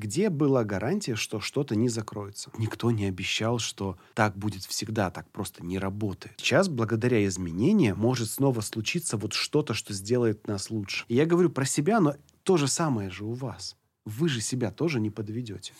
[0.00, 2.50] Где была гарантия, что что-то не закроется?
[2.56, 6.36] Никто не обещал, что так будет всегда, так просто не работает.
[6.38, 11.04] Сейчас, благодаря изменениям, может снова случиться вот что-то, что сделает нас лучше.
[11.08, 13.76] И я говорю про себя, но то же самое же у вас.
[14.06, 15.74] Вы же себя тоже не подведете.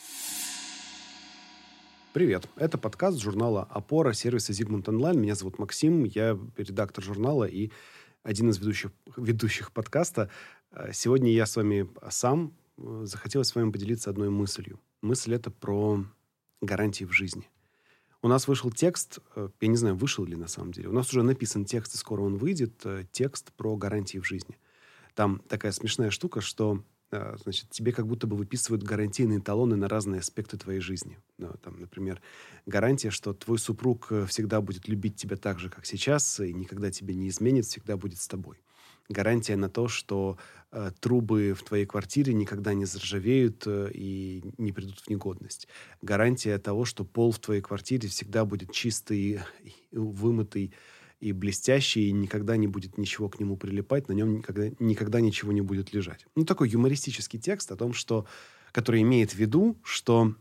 [2.13, 5.19] Привет, это подкаст журнала «Опора» сервиса «Зигмунд Онлайн».
[5.19, 7.71] Меня зовут Максим, я редактор журнала и
[8.23, 10.29] один из ведущих, ведущих подкаста.
[10.73, 12.53] Э, сегодня я с вами сам,
[13.03, 14.81] захотелось с вами поделиться одной мыслью.
[15.03, 16.05] Мысль это про
[16.61, 17.49] гарантии в жизни.
[18.23, 20.89] У нас вышел текст, э, я не знаю, вышел ли на самом деле.
[20.89, 24.59] У нас уже написан текст, и скоро он выйдет, э, текст про гарантии в жизни.
[25.15, 26.83] Там такая смешная штука, что
[27.43, 31.19] значит, тебе как будто бы выписывают гарантийные талоны на разные аспекты твоей жизни.
[31.39, 32.23] Там, например,
[32.67, 37.13] гарантия, что твой супруг всегда будет любить тебя так же, как сейчас, и никогда тебя
[37.13, 38.59] не изменит, всегда будет с тобой
[39.11, 40.39] гарантия на то, что
[40.71, 45.69] э, трубы в твоей квартире никогда не заржавеют э, и не придут в негодность.
[46.01, 49.41] Гарантия того, что пол в твоей квартире всегда будет чистый,
[49.93, 50.73] вымытый
[51.19, 55.53] и блестящий, и никогда не будет ничего к нему прилипать, на нем никогда, никогда ничего
[55.53, 56.25] не будет лежать.
[56.35, 58.27] Ну, такой юмористический текст о том, что,
[58.73, 60.35] который имеет в виду, что,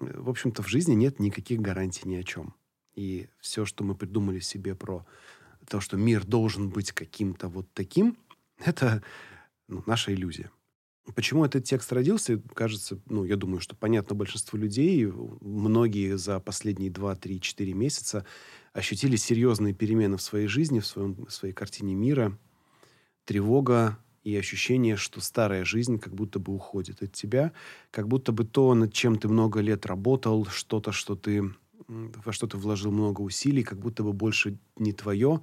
[0.00, 2.54] э, в общем-то, в жизни нет никаких гарантий ни о чем.
[2.94, 5.06] И все, что мы придумали себе про
[5.68, 8.16] то, что мир должен быть каким-то вот таким,
[8.58, 9.02] это
[9.68, 10.50] ну, наша иллюзия.
[11.14, 15.10] Почему этот текст родился, кажется, ну, я думаю, что понятно большинству людей.
[15.40, 18.26] Многие за последние 2, 3, 4 месяца
[18.74, 22.36] ощутили серьезные перемены в своей жизни, в, своем, в своей картине мира.
[23.24, 27.52] Тревога и ощущение, что старая жизнь как будто бы уходит от тебя,
[27.90, 31.54] как будто бы то, над чем ты много лет работал, что-то, что ты
[31.86, 35.42] во что ты вложил много усилий, как будто бы больше не твое,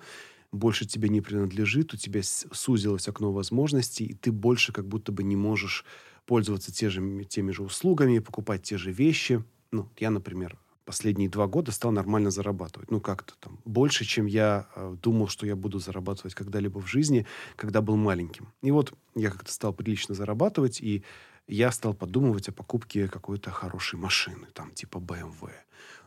[0.52, 5.24] больше тебе не принадлежит, у тебя сузилось окно возможностей, и ты больше как будто бы
[5.24, 5.86] не можешь
[6.26, 9.44] пользоваться те же, теми же услугами, покупать те же вещи.
[9.72, 12.92] Ну, я, например, последние два года стал нормально зарабатывать.
[12.92, 17.26] Ну, как-то там больше, чем я э, думал, что я буду зарабатывать когда-либо в жизни,
[17.56, 18.54] когда был маленьким.
[18.62, 21.04] И вот я как-то стал прилично зарабатывать, и
[21.48, 25.52] я стал подумывать о покупке какой-то хорошей машины, там, типа BMW.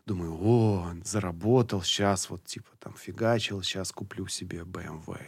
[0.09, 5.21] Думаю, о, заработал, сейчас вот типа там фигачил, сейчас куплю себе BMW.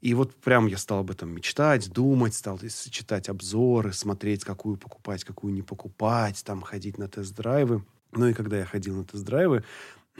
[0.00, 5.24] И вот прям я стал об этом мечтать, думать, стал читать обзоры, смотреть, какую покупать,
[5.24, 7.84] какую не покупать, там ходить на тест-драйвы.
[8.12, 9.64] Ну и когда я ходил на тест-драйвы,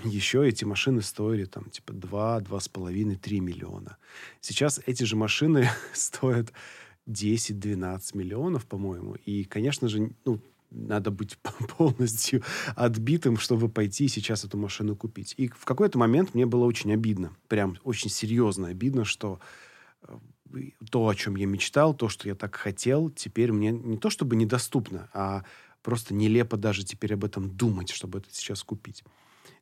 [0.02, 3.98] еще эти машины стоили там типа 2, 2,5, 3 миллиона.
[4.40, 6.52] Сейчас эти же машины стоят
[7.08, 9.14] 10-12 миллионов, по-моему.
[9.14, 11.38] И, конечно же, ну, надо быть
[11.78, 12.42] полностью
[12.74, 15.34] отбитым, чтобы пойти сейчас эту машину купить.
[15.36, 19.40] И в какой-то момент мне было очень обидно, прям очень серьезно обидно, что
[20.02, 20.18] э,
[20.90, 24.36] то, о чем я мечтал, то, что я так хотел, теперь мне не то чтобы
[24.36, 25.44] недоступно, а
[25.82, 29.04] просто нелепо даже теперь об этом думать, чтобы это сейчас купить.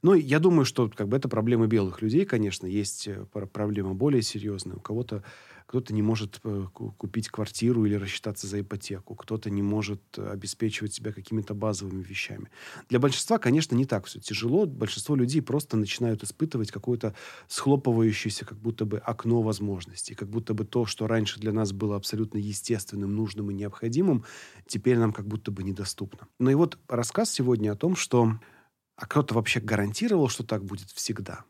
[0.02, 4.22] Ну, я думаю, что как бы это проблемы белых людей, конечно, есть э, проблема более
[4.22, 4.76] серьезная.
[4.76, 5.24] У кого-то
[5.68, 10.94] кто-то не может э, купить квартиру или рассчитаться за ипотеку, кто-то не может э, обеспечивать
[10.94, 12.50] себя какими-то базовыми вещами.
[12.88, 14.64] Для большинства, конечно, не так все тяжело.
[14.64, 17.14] Большинство людей просто начинают испытывать какое-то
[17.48, 21.96] схлопывающееся как будто бы окно возможностей, как будто бы то, что раньше для нас было
[21.96, 24.24] абсолютно естественным, нужным и необходимым,
[24.66, 26.28] теперь нам как будто бы недоступно.
[26.38, 28.40] Ну и вот рассказ сегодня о том, что
[28.96, 31.44] а кто-то вообще гарантировал, что так будет всегда.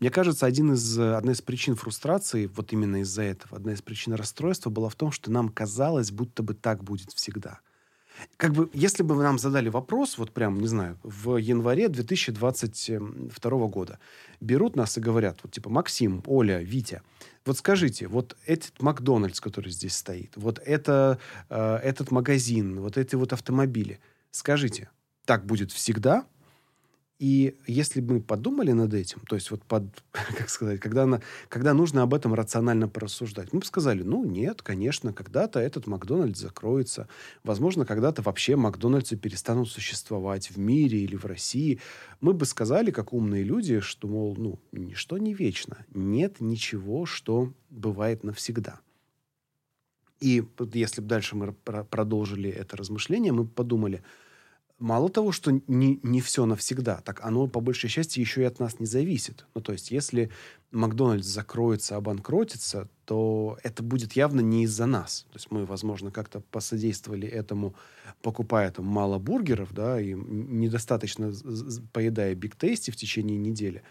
[0.00, 4.14] Мне кажется, один из, одна из причин фрустрации, вот именно из-за этого, одна из причин
[4.14, 7.60] расстройства была в том, что нам казалось, будто бы так будет всегда.
[8.36, 13.98] Как бы, если бы нам задали вопрос, вот прям, не знаю, в январе 2022 года,
[14.40, 17.02] берут нас и говорят, вот типа, Максим, Оля, Витя,
[17.44, 21.18] вот скажите, вот этот Макдональдс, который здесь стоит, вот это,
[21.50, 24.00] э, этот магазин, вот эти вот автомобили,
[24.30, 24.90] скажите,
[25.24, 26.24] так будет всегда?
[27.20, 31.22] И если бы мы подумали над этим, то есть вот под, как сказать, когда, на,
[31.48, 36.40] когда нужно об этом рационально порассуждать, мы бы сказали, ну нет, конечно, когда-то этот Макдональдс
[36.40, 37.08] закроется,
[37.44, 41.80] возможно, когда-то вообще Макдональдсы перестанут существовать в мире или в России.
[42.20, 47.52] Мы бы сказали, как умные люди, что, мол, ну, ничто не вечно, нет ничего, что
[47.70, 48.80] бывает навсегда.
[50.20, 54.02] И если бы дальше мы продолжили это размышление, мы подумали–
[54.78, 58.58] мало того, что не, не все навсегда, так оно по большей части еще и от
[58.58, 59.46] нас не зависит.
[59.54, 60.30] Ну, то есть, если
[60.72, 65.26] Макдональдс закроется, обанкротится, то это будет явно не из-за нас.
[65.30, 67.74] То есть мы, возможно, как-то посодействовали этому,
[68.22, 71.32] покупая там мало бургеров, да, и недостаточно
[71.92, 73.82] поедая Биг Тейсти в течение недели.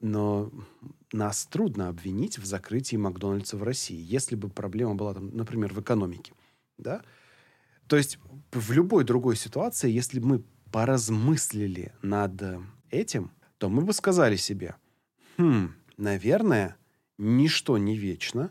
[0.00, 0.50] Но
[1.12, 5.80] нас трудно обвинить в закрытии Макдональдса в России, если бы проблема была, там, например, в
[5.80, 6.32] экономике.
[6.78, 7.02] Да?
[7.92, 8.18] То есть
[8.52, 12.42] в любой другой ситуации, если мы поразмыслили над
[12.88, 14.76] этим, то мы бы сказали себе,
[15.36, 16.78] хм, наверное,
[17.18, 18.50] ничто не вечно,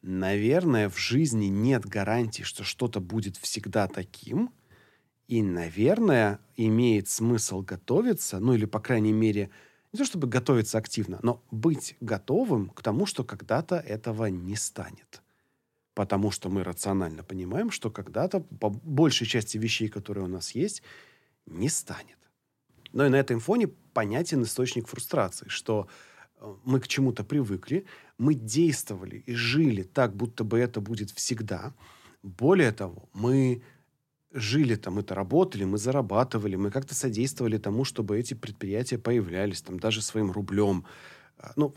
[0.00, 4.52] наверное, в жизни нет гарантии, что что-то будет всегда таким,
[5.26, 9.50] и, наверное, имеет смысл готовиться, ну или, по крайней мере,
[9.92, 15.21] не то чтобы готовиться активно, но быть готовым к тому, что когда-то этого не станет.
[15.94, 20.82] Потому что мы рационально понимаем, что когда-то по большей части вещей, которые у нас есть,
[21.46, 22.18] не станет.
[22.92, 25.88] Но и на этом фоне понятен источник фрустрации, что
[26.36, 27.84] э, мы к чему-то привыкли,
[28.18, 31.74] мы действовали и жили так, будто бы это будет всегда.
[32.22, 33.62] Более того, мы
[34.32, 39.78] жили там, это работали, мы зарабатывали, мы как-то содействовали тому, чтобы эти предприятия появлялись, там,
[39.78, 40.84] даже своим рублем.
[41.38, 41.74] А, ну,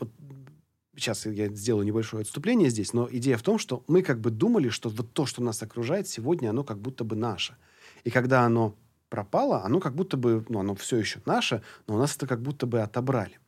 [0.96, 4.68] сейчас я сделаю небольшое отступление здесь, но идея в том, что мы как бы думали,
[4.68, 7.56] что вот то, что нас окружает сегодня, оно как будто бы наше.
[8.04, 8.74] И когда оно
[9.08, 12.42] пропало, оно как будто бы, ну, оно все еще наше, но у нас это как
[12.42, 13.38] будто бы отобрали.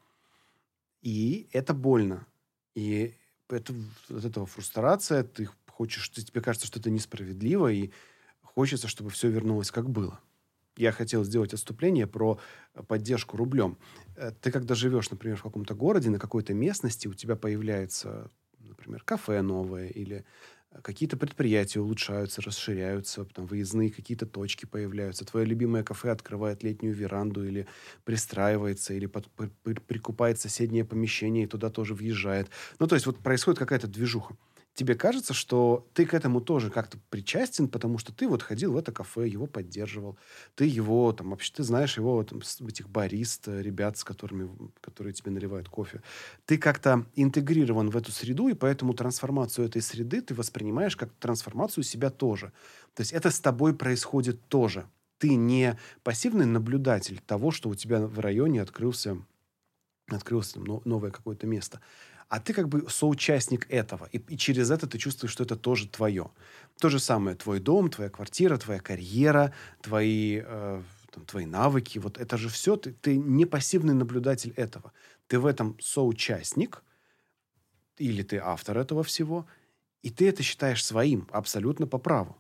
[1.03, 2.27] И это больно.
[2.75, 3.15] И
[3.49, 3.75] это,
[4.11, 7.91] от этого фрустрация, ты хочешь, тебе кажется, что это несправедливо, и
[8.59, 10.19] Хочется, чтобы все вернулось как было.
[10.79, 12.39] Я хотел сделать отступление про
[12.87, 13.79] поддержку рублем.
[14.17, 18.31] Э, ты когда живешь, например, в каком-то городе, на какой-то местности, у тебя появляется,
[18.61, 20.25] например, кафе новое или
[20.71, 25.25] э, какие-то предприятия улучшаются, расширяются, там выездные какие-то точки появляются.
[25.25, 27.67] Твое любимое кафе открывает летнюю веранду или
[28.05, 29.27] пристраивается, или под,
[29.65, 32.51] при, прикупает соседнее помещение и туда тоже въезжает.
[32.79, 34.37] Ну, то есть вот происходит какая-то движуха
[34.79, 38.77] тебе кажется, что ты к этому тоже как-то причастен, потому что ты вот ходил в
[38.77, 40.17] это кафе, его поддерживал,
[40.55, 44.49] ты его там вообще ты знаешь его там этих барист, ребят, с которыми
[44.81, 46.01] которые тебе наливают кофе,
[46.47, 51.83] ты как-то интегрирован в эту среду и поэтому трансформацию этой среды ты воспринимаешь как трансформацию
[51.83, 52.53] себя тоже.
[52.95, 54.89] То есть это с тобой происходит тоже.
[55.19, 59.19] Ты не пассивный наблюдатель того, что у тебя в районе открылся
[60.07, 61.81] открылось там новое какое-то место
[62.29, 64.09] а ты как бы соучастник этого.
[64.13, 66.31] И, и через это ты чувствуешь, что это тоже твое.
[66.79, 71.99] То же самое твой дом, твоя квартира, твоя карьера, твои, э, там, твои навыки.
[71.99, 74.93] Вот это же все, ты, ты не пассивный наблюдатель этого.
[75.27, 76.83] Ты в этом соучастник,
[77.97, 79.47] или ты автор этого всего,
[80.03, 82.37] и ты это считаешь своим абсолютно по праву.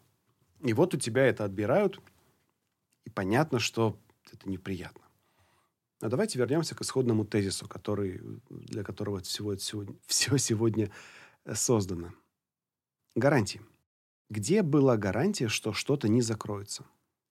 [0.60, 2.00] И вот у тебя это отбирают,
[3.04, 3.98] и понятно, что
[4.30, 5.07] это неприятно.
[6.00, 10.90] А давайте вернемся к исходному тезису, который, для которого всего, сегодня, все сегодня
[11.44, 12.12] э, создано.
[13.16, 13.60] Гарантии.
[14.30, 16.84] Где была гарантия, что что-то не закроется?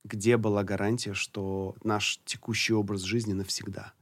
[0.04, 3.94] Где была гарантия, что наш текущий образ жизни навсегда?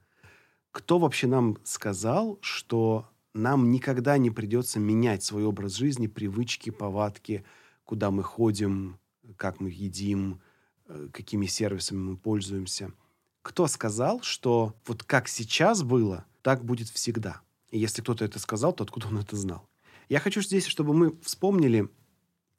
[0.72, 7.46] Кто вообще нам сказал, что нам никогда не придется менять свой образ жизни, привычки, повадки,
[7.84, 8.98] куда мы ходим,
[9.36, 10.42] как мы едим,
[10.88, 12.92] э, какими сервисами мы пользуемся–
[13.45, 17.42] кто сказал, что вот как сейчас было, так будет всегда?
[17.69, 19.69] И если кто-то это сказал, то откуда он это знал?
[20.09, 21.88] Я хочу здесь, чтобы мы вспомнили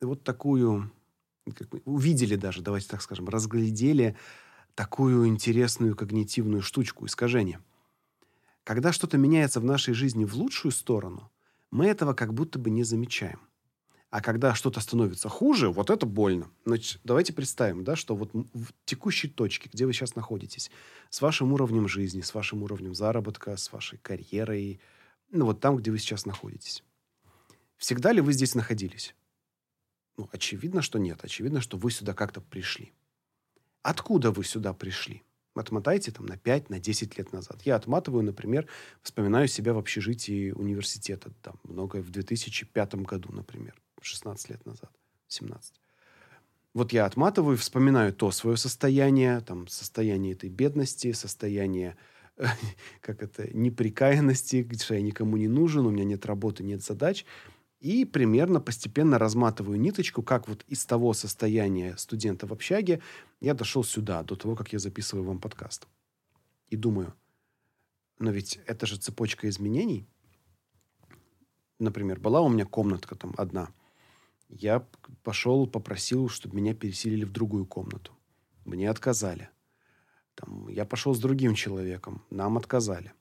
[0.00, 0.92] вот такую,
[1.56, 4.16] как мы, увидели даже, давайте так скажем, разглядели
[4.76, 7.60] такую интересную когнитивную штучку, искажение.
[8.62, 11.32] Когда что-то меняется в нашей жизни в лучшую сторону,
[11.72, 13.40] мы этого как будто бы не замечаем.
[14.16, 16.50] А когда что-то становится хуже, вот это больно.
[16.64, 20.70] Значит, давайте представим, да, что вот в текущей точке, где вы сейчас находитесь,
[21.10, 24.80] с вашим уровнем жизни, с вашим уровнем заработка, с вашей карьерой,
[25.30, 26.82] ну вот там, где вы сейчас находитесь.
[27.76, 29.14] Всегда ли вы здесь находились?
[30.16, 31.22] Ну, очевидно, что нет.
[31.22, 32.94] Очевидно, что вы сюда как-то пришли.
[33.82, 35.24] Откуда вы сюда пришли?
[35.54, 37.60] Отмотайте там на 5, на 10 лет назад.
[37.66, 38.66] Я отматываю, например,
[39.02, 41.32] вспоминаю себя в общежитии университета.
[41.42, 43.74] Там многое в 2005 году, например.
[44.02, 44.90] 16 лет назад,
[45.28, 45.74] 17.
[46.74, 51.96] Вот я отматываю, вспоминаю то свое состояние, там, состояние этой бедности, состояние
[53.00, 57.24] как это, неприкаянности, что я никому не нужен, у меня нет работы, нет задач.
[57.80, 63.00] И примерно постепенно разматываю ниточку, как вот из того состояния студента в общаге
[63.40, 65.86] я дошел сюда, до того, как я записываю вам подкаст.
[66.68, 67.14] И думаю,
[68.18, 70.06] но ведь это же цепочка изменений.
[71.78, 73.70] Например, была у меня комнатка там одна–
[74.48, 74.86] я
[75.22, 78.12] пошел, попросил, чтобы меня переселили в другую комнату.
[78.64, 79.50] Мне отказали.
[80.34, 83.12] Там, я пошел с другим человеком, нам отказали.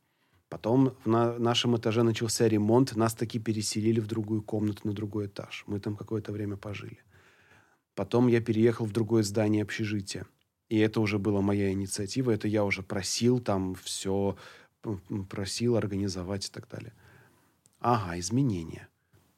[0.49, 5.27] Потом в на нашем этаже начался ремонт, нас таки переселили в другую комнату на другой
[5.27, 5.63] этаж.
[5.67, 6.99] Мы там какое-то время пожили.
[7.95, 10.27] Потом я переехал в другое здание общежития.
[10.69, 14.35] И это уже была моя инициатива, это я уже просил там все,
[15.29, 16.93] просил организовать и так далее.
[17.79, 18.89] Ага, изменения.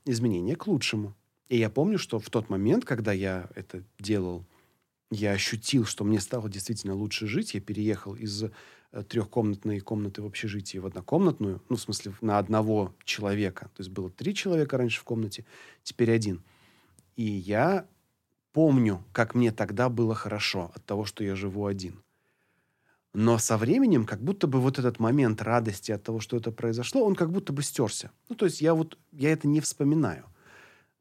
[0.05, 1.15] Изменения к лучшему.
[1.49, 4.45] И я помню, что в тот момент, когда я это делал,
[5.09, 7.53] я ощутил, что мне стало действительно лучше жить.
[7.53, 8.51] Я переехал из э,
[9.03, 13.69] трехкомнатной комнаты в общежитии в однокомнатную, ну, в смысле, на одного человека.
[13.75, 15.45] То есть было три человека раньше в комнате,
[15.83, 16.43] теперь один.
[17.15, 17.87] И я
[18.51, 22.03] помню, как мне тогда было хорошо от того, что я живу один.
[23.13, 27.05] Но со временем, как будто бы вот этот момент радости от того, что это произошло,
[27.05, 28.11] он как будто бы стерся.
[28.29, 30.25] Ну, то есть я вот, я это не вспоминаю.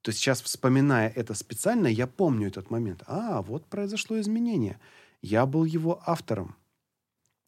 [0.06, 3.02] То сейчас, вспоминая это специально, я помню этот момент.
[3.08, 4.78] А, вот произошло изменение.
[5.20, 6.54] Я был его автором.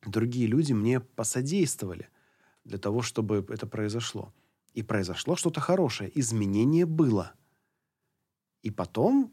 [0.04, 2.08] Другие люди мне посодействовали
[2.64, 4.34] для того, чтобы это произошло.
[4.74, 6.10] И произошло что-то хорошее.
[6.18, 7.32] Изменение было.
[8.64, 9.32] И потом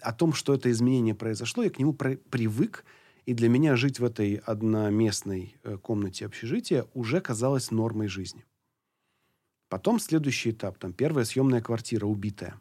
[0.00, 2.86] о том, что это изменение произошло, я к нему при привык,
[3.26, 8.46] и для меня жить в этой одноместной э, комнате общежития уже казалось нормой жизни.
[9.68, 12.60] Потом следующий этап, там первая съемная квартира убитая.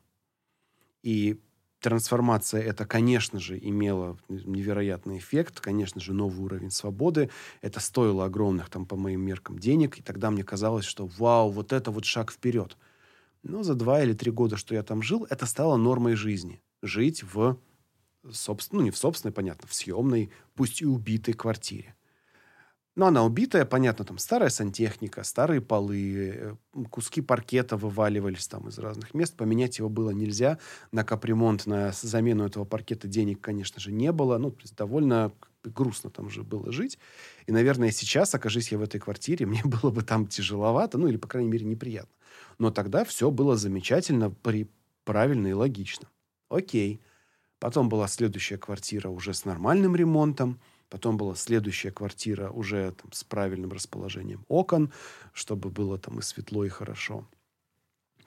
[1.04, 1.40] И
[1.80, 7.30] трансформация это, конечно же, имела невероятный эффект, конечно же, новый уровень свободы.
[7.62, 10.00] Это стоило огромных, там, по моим меркам, денег.
[10.00, 12.78] И тогда мне казалось, что вау, вот это вот шаг вперед.
[13.44, 16.62] Но за два или три года, что я там жил, это стало нормой жизни.
[16.82, 17.58] Жить в
[18.32, 21.96] собственно, ну, не в собственной, понятно, в съемной, пусть и убитой квартире.
[22.98, 26.56] Но она убитая, понятно, там старая сантехника, старые полы, э,
[26.90, 29.38] куски паркета вываливались там из разных мест.
[29.38, 30.58] Поменять его было нельзя.
[30.92, 34.40] На капремонт, на замену этого паркета денег, конечно же, не было.
[34.40, 35.32] Ну, то есть довольно
[35.64, 36.98] грустно там же было жить.
[37.46, 41.18] И, наверное, сейчас, окажись я в этой квартире, мне было бы там тяжеловато, ну, или,
[41.18, 42.16] по крайней мере, неприятно.
[42.58, 44.68] Но тогда все было замечательно, при...
[45.04, 46.10] правильно и логично.
[46.50, 47.00] Окей.
[47.60, 50.60] Потом была следующая квартира уже с нормальным ремонтом.
[50.90, 54.92] Потом была следующая квартира уже там, с правильным расположением окон,
[55.34, 57.28] чтобы было там и светло, и хорошо.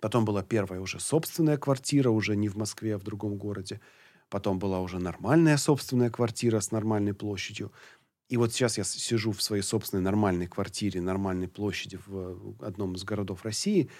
[0.01, 3.81] Потом была первая уже собственная квартира, уже не в Москве, а в другом городе.
[4.29, 7.73] Потом была уже нормальная собственная квартира с нормальной площадью.
[8.29, 13.05] И вот сейчас я сижу в своей собственной нормальной квартире, нормальной площади в одном из
[13.05, 13.91] городов России,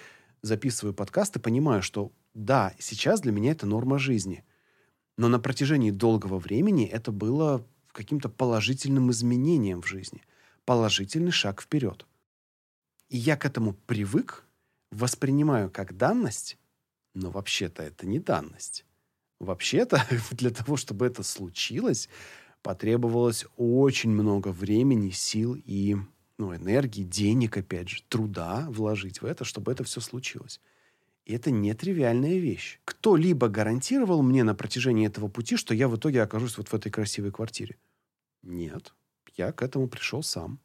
[0.41, 4.45] записываю подкаст и понимаю, что да, сейчас для меня это норма жизни.
[5.17, 10.21] Но на протяжении долгого времени это было каким-то положительным изменением в жизни.
[10.65, 12.05] Положительный шаг вперед.
[13.09, 14.45] И я к этому привык,
[14.91, 16.57] воспринимаю как данность,
[17.13, 18.85] но вообще-то это не данность.
[19.39, 22.09] Вообще-то для того, чтобы это случилось,
[22.61, 25.97] потребовалось очень много времени, сил и
[26.37, 30.59] ну, энергии, денег, опять же, труда вложить в это, чтобы это все случилось.
[31.25, 32.79] И это нетривиальная вещь.
[32.83, 36.91] Кто-либо гарантировал мне на протяжении этого пути, что я в итоге окажусь вот в этой
[36.91, 37.77] красивой квартире?
[38.41, 38.93] Нет.
[39.35, 40.59] Я к этому пришел сам.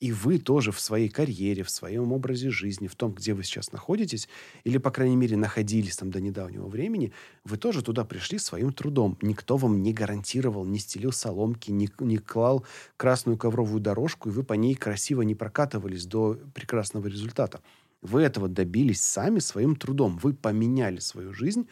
[0.00, 3.72] И вы тоже в своей карьере, в своем образе жизни, в том, где вы сейчас
[3.72, 4.28] находитесь,
[4.62, 7.12] или, по крайней мере, находились там до недавнего времени,
[7.44, 9.18] вы тоже туда пришли своим трудом.
[9.22, 12.64] Никто вам не гарантировал, не стелил соломки, не, не клал
[12.96, 17.60] красную ковровую дорожку, и вы по ней красиво не прокатывались до прекрасного результата.
[18.02, 20.18] Вы этого добились сами своим трудом.
[20.18, 21.68] Вы поменяли свою жизнь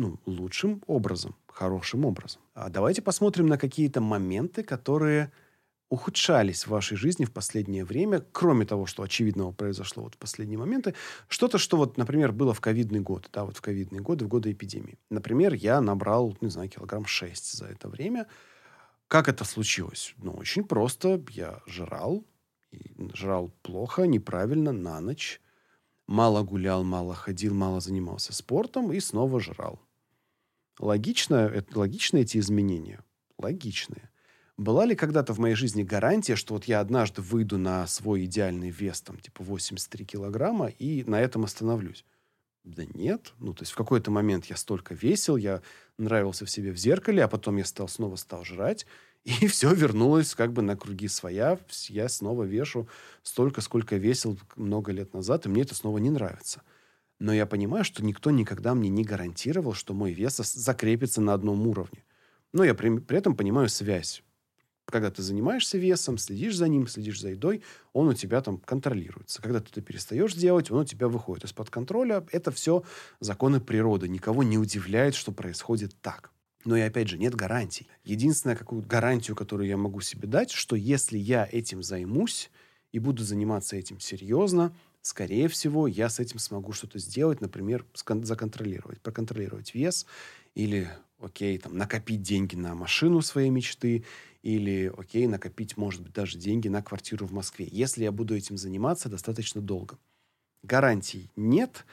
[0.00, 2.40] ну, лучшим образом, хорошим образом.
[2.54, 5.30] А давайте посмотрим на какие-то моменты, которые
[5.90, 10.58] ухудшались в вашей жизни в последнее время, кроме того, что очевидного произошло вот в последние
[10.58, 10.94] моменты,
[11.28, 14.52] что-то, что вот, например, было в ковидный год, да, вот в ковидные годы, в годы
[14.52, 14.98] эпидемии.
[15.10, 18.26] Например, я набрал, не знаю, килограмм 6 за это время.
[19.08, 20.14] Как это случилось?
[20.16, 21.22] Ну, очень просто.
[21.30, 22.24] Я жрал,
[23.12, 25.40] жрал плохо, неправильно, на ночь.
[26.10, 29.80] Мало гулял, мало ходил, мало занимался спортом и снова жрал.
[30.80, 33.04] Логично, это, логичны эти изменения?
[33.38, 34.10] Логичные.
[34.56, 38.70] Была ли когда-то в моей жизни гарантия, что вот я однажды выйду на свой идеальный
[38.70, 42.04] вес, там, типа 83 килограмма, и на этом остановлюсь?
[42.64, 43.32] Да нет.
[43.38, 45.62] Ну, то есть в какой-то момент я столько весил, я
[45.96, 48.84] нравился в себе в зеркале, а потом я стал снова стал жрать,
[49.24, 51.58] и все вернулось как бы на круги своя.
[51.88, 52.88] Я снова вешу
[53.22, 56.62] столько, сколько весил много лет назад, и мне это снова не нравится.
[57.18, 61.66] Но я понимаю, что никто никогда мне не гарантировал, что мой вес закрепится на одном
[61.66, 62.04] уровне.
[62.52, 64.22] Но я при, при этом понимаю связь.
[64.86, 67.62] Когда ты занимаешься весом, следишь за ним, следишь за едой,
[67.92, 69.40] он у тебя там контролируется.
[69.40, 72.26] Когда ты это перестаешь делать, он у тебя выходит из-под контроля.
[72.32, 72.82] Это все
[73.20, 74.08] законы природы.
[74.08, 76.32] Никого не удивляет, что происходит так.
[76.64, 77.88] Но и опять же, нет гарантий.
[78.04, 82.50] Единственная какую гарантию, которую я могу себе дать, что если я этим займусь
[82.92, 87.86] и буду заниматься этим серьезно, скорее всего, я с этим смогу что-то сделать, например,
[88.22, 90.06] законтролировать, проконтролировать вес
[90.54, 94.04] или, окей, там, накопить деньги на машину своей мечты
[94.42, 98.58] или, окей, накопить, может быть, даже деньги на квартиру в Москве, если я буду этим
[98.58, 99.96] заниматься достаточно долго.
[100.62, 101.86] Гарантий нет,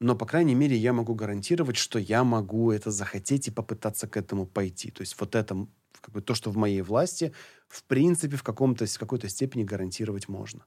[0.00, 4.16] но, по крайней мере, я могу гарантировать, что я могу это захотеть и попытаться к
[4.16, 4.90] этому пойти.
[4.90, 5.66] То есть вот это
[6.00, 7.32] как бы то, что в моей власти,
[7.68, 10.64] в принципе, в, каком-то, в какой-то степени гарантировать можно.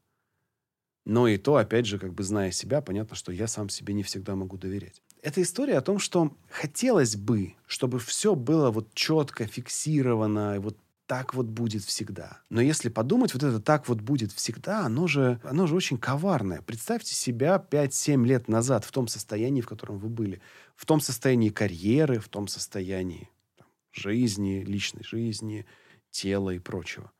[1.06, 4.04] Но и то, опять же, как бы зная себя, понятно, что я сам себе не
[4.04, 5.02] всегда могу доверять.
[5.24, 10.78] Это история о том, что хотелось бы, чтобы все было вот четко фиксировано, вот
[11.12, 12.40] так вот будет всегда.
[12.50, 16.62] Но если подумать, вот это так вот будет всегда, оно же, оно же очень коварное.
[16.62, 20.42] Представьте себя 5-7 лет назад в том состоянии, в котором вы были.
[20.78, 25.66] В том состоянии карьеры, в том состоянии там, жизни, личной жизни,
[26.12, 27.12] тела и прочего.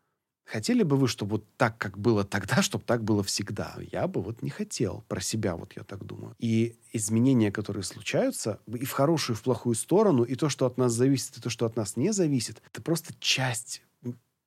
[0.46, 3.76] Хотели бы вы, чтобы вот так, как было тогда, чтобы так было всегда?
[3.92, 5.06] Я бы вот не хотел.
[5.08, 6.36] Про себя вот я так думаю.
[6.40, 10.78] И изменения, которые случаются, и в хорошую, и в плохую сторону, и то, что от
[10.78, 13.82] нас зависит, и то, что от нас не зависит, это просто часть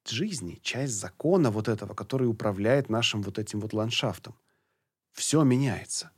[0.07, 4.35] жизни, часть закона вот этого, который управляет нашим вот этим вот ландшафтом.
[5.13, 6.11] Все меняется.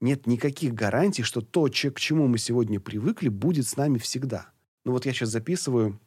[0.00, 4.50] Нет никаких гарантий, что то, к чему мы сегодня привыкли, будет с нами всегда.
[4.84, 6.00] Ну вот я сейчас записываю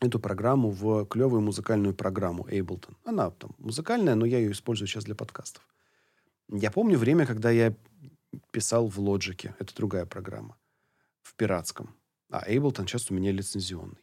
[0.00, 2.94] эту программу в клевую музыкальную программу Ableton.
[3.04, 5.66] Она там музыкальная, но я ее использую сейчас для подкастов.
[6.48, 7.74] Я помню время, когда я
[8.50, 9.54] писал в Logic.
[9.58, 10.56] Это другая программа.
[11.22, 11.94] В пиратском.
[12.30, 13.98] А Ableton сейчас у меня лицензионный.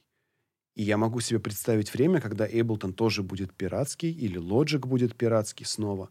[0.76, 5.66] И я могу себе представить время, когда Ableton тоже будет пиратский, или Logic будет пиратский
[5.66, 6.10] снова,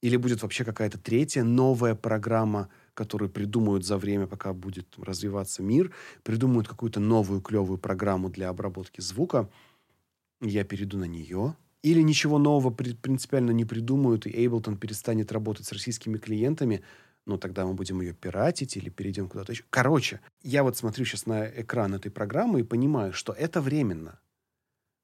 [0.00, 5.92] или будет вообще какая-то третья новая программа, которые придумают за время, пока будет развиваться мир,
[6.24, 9.48] придумают какую-то новую клевую программу для обработки звука,
[10.40, 11.54] я перейду на нее.
[11.84, 16.82] Или ничего нового принципиально не придумают, и Ableton перестанет работать с российскими клиентами,
[17.24, 19.62] но тогда мы будем ее пиратить или перейдем куда-то еще.
[19.70, 24.18] Короче, я вот смотрю сейчас на экран этой программы и понимаю, что это временно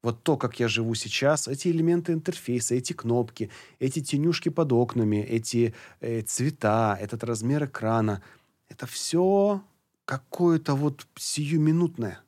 [0.04, 5.16] вот то, как я живу сейчас, эти элементы интерфейса, эти кнопки, эти тенюшки под окнами,
[5.16, 8.22] эти э, цвета, этот размер экрана,
[8.68, 9.62] это все
[10.04, 12.20] какое-то вот сиюминутное.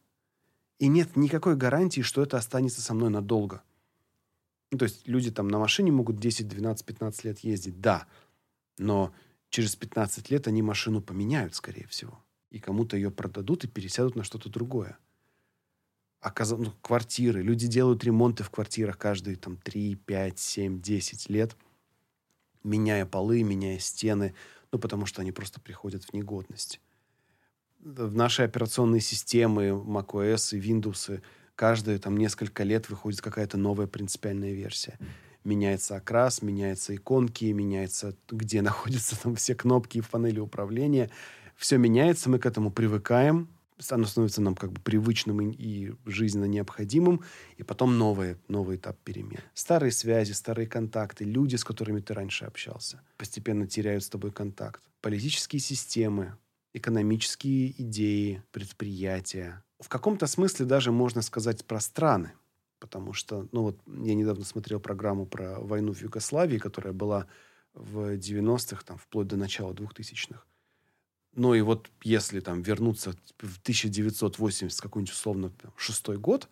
[0.78, 3.62] И нет никакой гарантии, что это останется со мной надолго.
[4.72, 8.06] Ну, то есть люди там на машине могут 10, 12, 15 лет ездить, да.
[8.78, 9.12] Но
[9.50, 12.24] через 15 лет они машину поменяют, скорее всего.
[12.50, 14.96] И кому-то ее продадут и пересядут на что-то другое
[16.20, 16.50] оказ...
[16.50, 17.42] ну, квартиры.
[17.42, 21.56] Люди делают ремонты в квартирах каждые там 3, 5, 7, 10 лет,
[22.62, 24.34] меняя полы, меняя стены,
[24.72, 26.80] ну, потому что они просто приходят в негодность.
[27.80, 31.22] В наши операционные системы, macOS и Windows,
[31.54, 34.98] каждые там несколько лет выходит какая-то новая принципиальная версия.
[35.44, 41.10] Меняется окрас, меняются иконки, меняется, где находятся там все кнопки в панели управления.
[41.56, 43.48] Все меняется, мы к этому привыкаем,
[43.90, 47.22] оно становится нам как бы привычным и, и жизненно необходимым,
[47.56, 49.40] и потом новый, новый этап перемен.
[49.54, 54.82] Старые связи, старые контакты, люди, с которыми ты раньше общался, постепенно теряют с тобой контакт.
[55.00, 56.36] Политические системы,
[56.72, 59.62] экономические идеи, предприятия.
[59.78, 62.32] В каком-то смысле даже можно сказать про страны,
[62.78, 67.26] потому что, ну вот, я недавно смотрел программу про войну в Югославии, которая была
[67.74, 70.42] в 90-х, там, вплоть до начала 2000-х.
[71.36, 76.48] Ну и вот если там вернуться в 1980 какой-нибудь условно шестой год,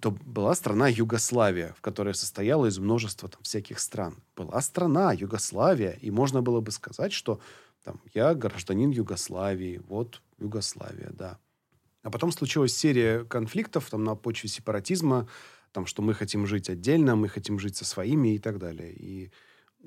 [0.00, 4.22] то была страна Югославия, в которой состояла из множества там, всяких стран.
[4.36, 7.40] Была страна Югославия, и можно было бы сказать, что
[7.82, 11.38] там, я гражданин Югославии, вот Югославия, да.
[12.02, 15.28] А потом случилась серия конфликтов там, на почве сепаратизма,
[15.72, 18.92] там, что мы хотим жить отдельно, мы хотим жить со своими и так далее.
[18.92, 19.32] И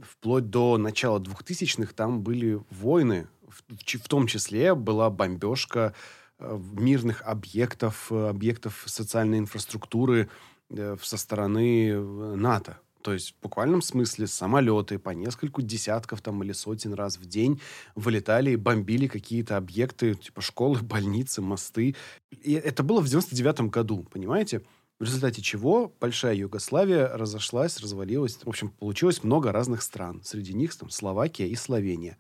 [0.02, 5.94] вплоть до начала 2000-х там были войны в, в том числе была бомбежка
[6.40, 10.30] э, мирных объектов, э, объектов социальной инфраструктуры
[10.70, 12.00] э, со стороны
[12.36, 12.78] НАТО.
[13.02, 17.62] То есть в буквальном смысле самолеты по нескольку десятков там или сотен раз в день
[17.96, 21.96] вылетали и бомбили какие-то объекты, типа школы, больницы, мосты.
[22.44, 24.64] И это было в 99 году, понимаете?
[25.00, 28.38] В результате чего большая Югославия разошлась, развалилась.
[28.38, 30.24] В общем, получилось много разных стран.
[30.24, 32.18] Среди них там Словакия и Словения.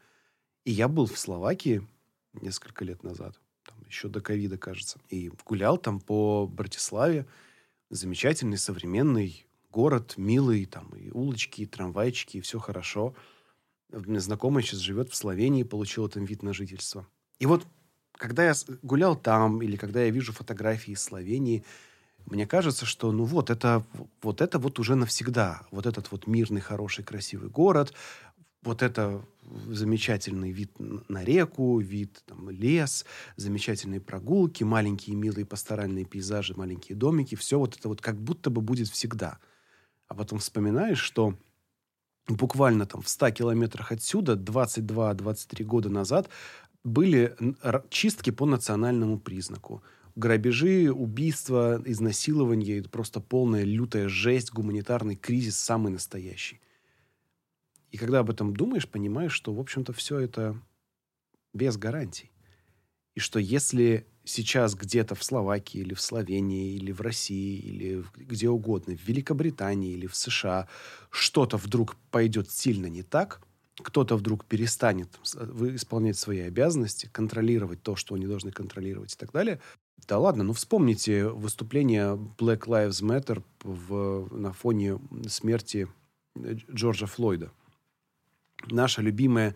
[0.63, 1.88] И я был в Словакии
[2.34, 7.26] несколько лет назад, там, еще до ковида, кажется, и гулял там по Братиславе.
[7.90, 13.16] Замечательный, современный город, милый, там и улочки, и трамвайчики, и все хорошо.
[13.92, 17.08] У меня знакомый сейчас живет в Словении, получил там вид на жительство.
[17.40, 17.66] И вот,
[18.12, 21.63] когда я гулял там, или когда я вижу фотографии из Словении,
[22.28, 23.84] мне кажется, что ну вот это
[24.22, 25.62] вот это вот уже навсегда.
[25.72, 27.94] Вот этот вот мирный, хороший, красивый город,
[28.63, 29.22] вот это
[29.70, 33.06] замечательный вид на реку, вид там, лес,
[33.38, 37.36] замечательные прогулки, маленькие милые пасторальные пейзажи, маленькие домики.
[37.36, 39.40] Все вот это вот как будто бы будет всегда.
[40.08, 41.34] А потом вспоминаешь, что
[42.28, 46.30] буквально там в 100 километрах отсюда 22-23 года назад
[46.84, 47.38] были
[47.90, 49.82] чистки по национальному признаку.
[50.17, 56.60] Грабежи, убийства, изнасилования, это просто полная лютая жесть, гуманитарный кризис самый настоящий.
[57.91, 60.60] И когда об этом думаешь, понимаешь, что, в общем-то, все это
[61.53, 62.32] без гарантий.
[63.13, 68.49] И что если сейчас где-то в Словакии или в Словении или в России или где
[68.49, 70.67] угодно, в Великобритании или в США
[71.12, 73.41] что-то вдруг пойдет сильно не так,
[73.75, 75.19] кто-то вдруг перестанет
[75.75, 79.62] исполнять свои обязанности, контролировать то, что они должны контролировать и так далее.
[80.07, 85.88] Да ладно, ну вспомните выступление Black Lives Matter в, на фоне смерти
[86.38, 87.51] Джорджа Флойда.
[88.67, 89.55] Наша любимая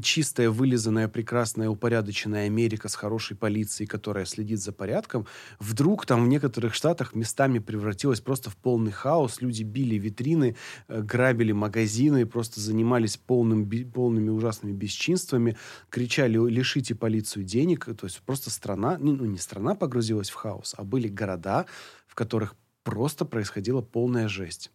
[0.00, 5.26] чистая, вылизанная, прекрасная, упорядоченная Америка с хорошей полицией, которая следит за порядком,
[5.58, 9.40] вдруг там в некоторых штатах местами превратилась просто в полный хаос.
[9.40, 10.56] Люди били витрины,
[10.88, 15.56] э, грабили магазины, просто занимались полным, полными ужасными бесчинствами,
[15.88, 17.86] кричали «лишите полицию денег».
[17.86, 21.66] То есть просто страна, ну не страна погрузилась в хаос, а были города,
[22.06, 24.70] в которых просто происходила полная жесть.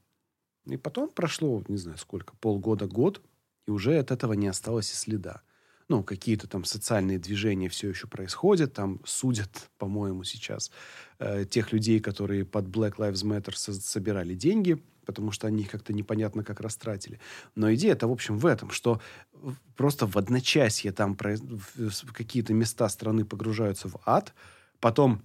[0.66, 3.22] И потом прошло, не знаю сколько, полгода, год,
[3.68, 5.42] и уже от этого не осталось и следа.
[5.88, 10.72] Ну, какие-то там социальные движения все еще происходят, там судят, по-моему, сейчас
[11.20, 15.70] э, тех людей, которые под Black Lives Matter со- собирали деньги, потому что они их
[15.70, 17.20] как-то непонятно как растратили.
[17.54, 19.00] Но идея-то, в общем, в этом, что
[19.76, 24.34] просто в одночасье там какие-то места страны погружаются в ад,
[24.80, 25.22] потом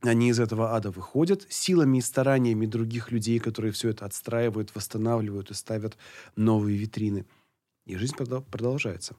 [0.00, 5.50] они из этого ада выходят силами и стараниями других людей, которые все это отстраивают, восстанавливают
[5.50, 5.98] и ставят
[6.36, 7.26] новые витрины–
[7.84, 9.16] и жизнь продолжается.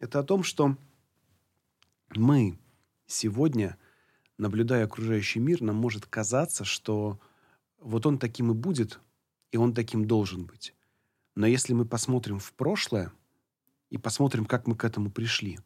[0.00, 0.76] Это о том, что
[2.14, 2.58] мы
[3.06, 3.78] сегодня,
[4.38, 7.20] наблюдая окружающий мир, нам может казаться, что
[7.78, 9.00] вот он таким и будет,
[9.50, 10.74] и он таким должен быть.
[11.34, 13.12] Но если мы посмотрим в прошлое
[13.90, 15.58] и посмотрим, как мы к этому пришли,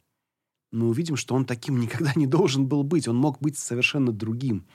[0.70, 3.08] мы увидим, что он таким никогда не должен был быть.
[3.08, 4.66] Он мог быть совершенно другим.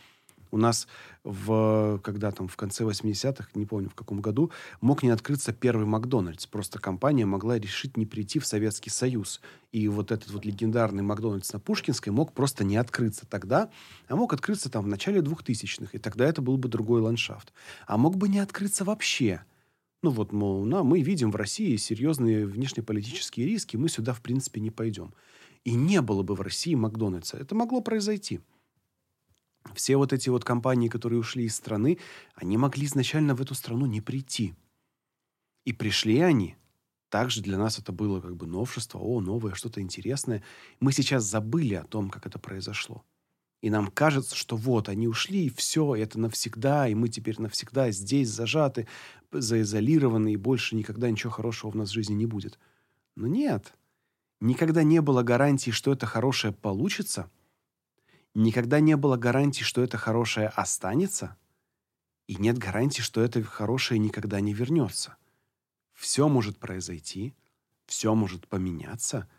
[0.51, 0.87] У нас
[1.23, 5.85] в, когда там в конце 80-х, не помню в каком году, мог не открыться первый
[5.85, 6.45] Макдональдс.
[6.45, 9.41] Просто компания могла решить не прийти в Советский Союз.
[9.71, 13.69] И вот этот вот легендарный Макдональдс на Пушкинской мог просто не открыться тогда,
[14.07, 15.91] а мог открыться там в начале 2000-х.
[15.93, 17.53] И тогда это был бы другой ландшафт.
[17.87, 19.41] А мог бы не открыться вообще.
[20.03, 24.59] Ну вот, мол, на, мы видим в России серьезные внешнеполитические риски, мы сюда, в принципе,
[24.59, 25.13] не пойдем.
[25.63, 27.37] И не было бы в России Макдональдса.
[27.37, 28.41] Это могло произойти.
[29.75, 31.99] Все вот эти вот компании, которые ушли из страны,
[32.35, 34.53] они могли изначально в эту страну не прийти.
[35.65, 36.57] И пришли они.
[37.09, 40.43] Также для нас это было как бы новшество, о, новое, что-то интересное.
[40.79, 43.03] Мы сейчас забыли о том, как это произошло.
[43.61, 47.91] И нам кажется, что вот, они ушли, и все, это навсегда, и мы теперь навсегда
[47.91, 48.87] здесь зажаты,
[49.31, 52.57] заизолированы, и больше никогда ничего хорошего в нас в жизни не будет.
[53.15, 53.73] Но нет.
[54.39, 57.29] Никогда не было гарантии, что это хорошее получится–
[58.33, 61.37] никогда не было гарантии, что это хорошее останется,
[62.27, 65.17] и нет гарантии, что это хорошее никогда не вернется.
[65.93, 67.35] Все может произойти,
[67.85, 69.29] все может поменяться.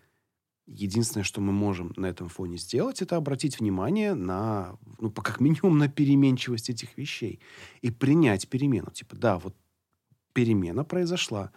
[0.67, 5.79] Единственное, что мы можем на этом фоне сделать, это обратить внимание на, ну, как минимум,
[5.79, 7.41] на переменчивость этих вещей
[7.81, 8.91] и принять перемену.
[8.91, 9.57] Типа, да, вот
[10.33, 11.51] перемена произошла.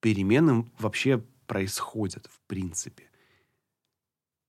[0.00, 3.10] Перемены вообще происходят, в принципе.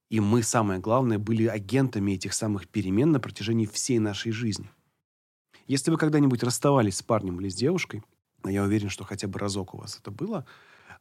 [0.09, 4.69] И мы, самое главное, были агентами этих самых перемен на протяжении всей нашей жизни.
[5.67, 8.03] Если вы когда-нибудь расставались с парнем или с девушкой,
[8.43, 10.45] а я уверен, что хотя бы разок у вас это было,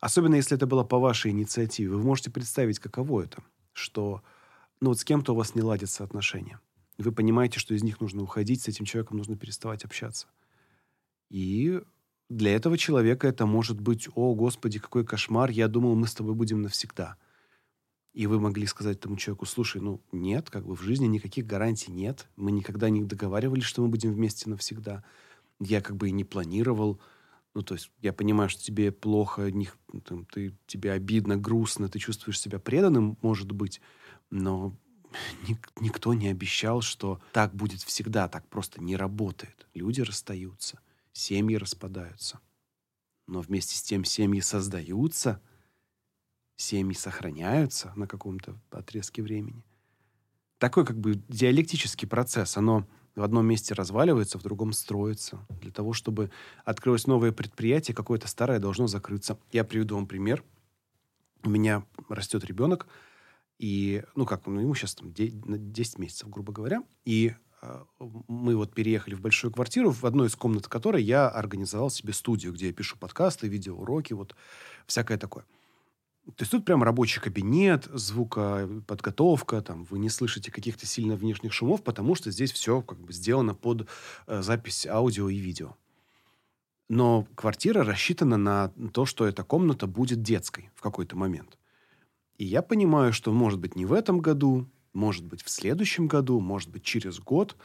[0.01, 4.23] особенно если это было по вашей инициативе, вы можете представить, каково это, что
[4.81, 6.59] ну вот с кем-то у вас не ладятся отношения.
[6.99, 10.27] Вы понимаете, что из них нужно уходить, с этим человеком нужно переставать общаться.
[11.31, 11.81] И
[12.29, 16.35] для этого человека это может быть, о, Господи, какой кошмар, я думал, мы с тобой
[16.35, 17.17] будем навсегда–
[18.17, 21.93] и вы могли сказать этому человеку, слушай, ну нет, как бы в жизни никаких гарантий
[21.93, 25.05] нет, мы никогда не договаривались, что мы будем вместе навсегда,
[25.61, 26.99] я как бы и не планировал,
[27.53, 29.69] ну то есть я понимаю, что тебе плохо, не,
[30.07, 33.83] там, ты, тебе обидно, грустно, ты чувствуешь себя преданным, может быть,
[34.31, 34.75] но
[35.47, 39.67] ник, никто не обещал, что так будет всегда, так просто не работает.
[39.75, 40.81] Люди расстаются,
[41.13, 42.41] семьи распадаются.
[43.27, 45.43] Но вместе с тем семьи создаются–
[46.57, 49.63] семьи сохраняются на каком-то отрезке времени.
[50.59, 52.57] Такой как бы диалектический процесс.
[52.57, 55.47] Оно в одном месте разваливается, в другом строится.
[55.61, 56.31] Для того, чтобы
[56.65, 59.39] открылось новое предприятие, какое-то старое должно закрыться.
[59.53, 60.45] Я приведу вам пример.
[61.43, 62.89] У меня растет ребенок,
[63.59, 67.85] и, ну как, ну, ему сейчас там 10 месяцев, грубо говоря, и э,
[68.29, 72.53] мы вот переехали в большую квартиру, в одной из комнат которой я организовал себе студию,
[72.53, 74.35] где я пишу подкасты, видеоуроки, вот
[74.87, 75.45] всякое такое.
[76.35, 81.85] То есть тут прям рабочий кабинет, звукоподготовка, там вы не слышите каких-то сильно внешних шумов,
[81.85, 83.89] потому что здесь все как бы сделано под
[84.27, 85.77] э, запись аудио и видео.
[86.89, 91.59] Но квартира рассчитана на то, что эта комната будет детской в какой-то момент.
[92.39, 96.41] И я понимаю, что может быть не в этом году, может быть в следующем году,
[96.41, 97.57] может быть через год,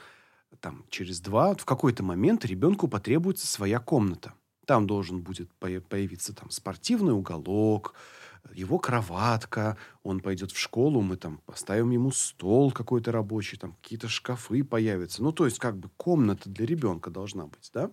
[0.60, 4.34] там через два, в какой-то момент ребенку потребуется своя комната.
[4.66, 7.96] Там должен будет появиться там спортивный уголок,
[8.54, 14.08] его кроватка, он пойдет в школу, мы там поставим ему стол какой-то рабочий, там какие-то
[14.08, 15.24] шкафы появятся.
[15.24, 17.92] Ну, то есть, как бы комната для ребенка должна быть, да?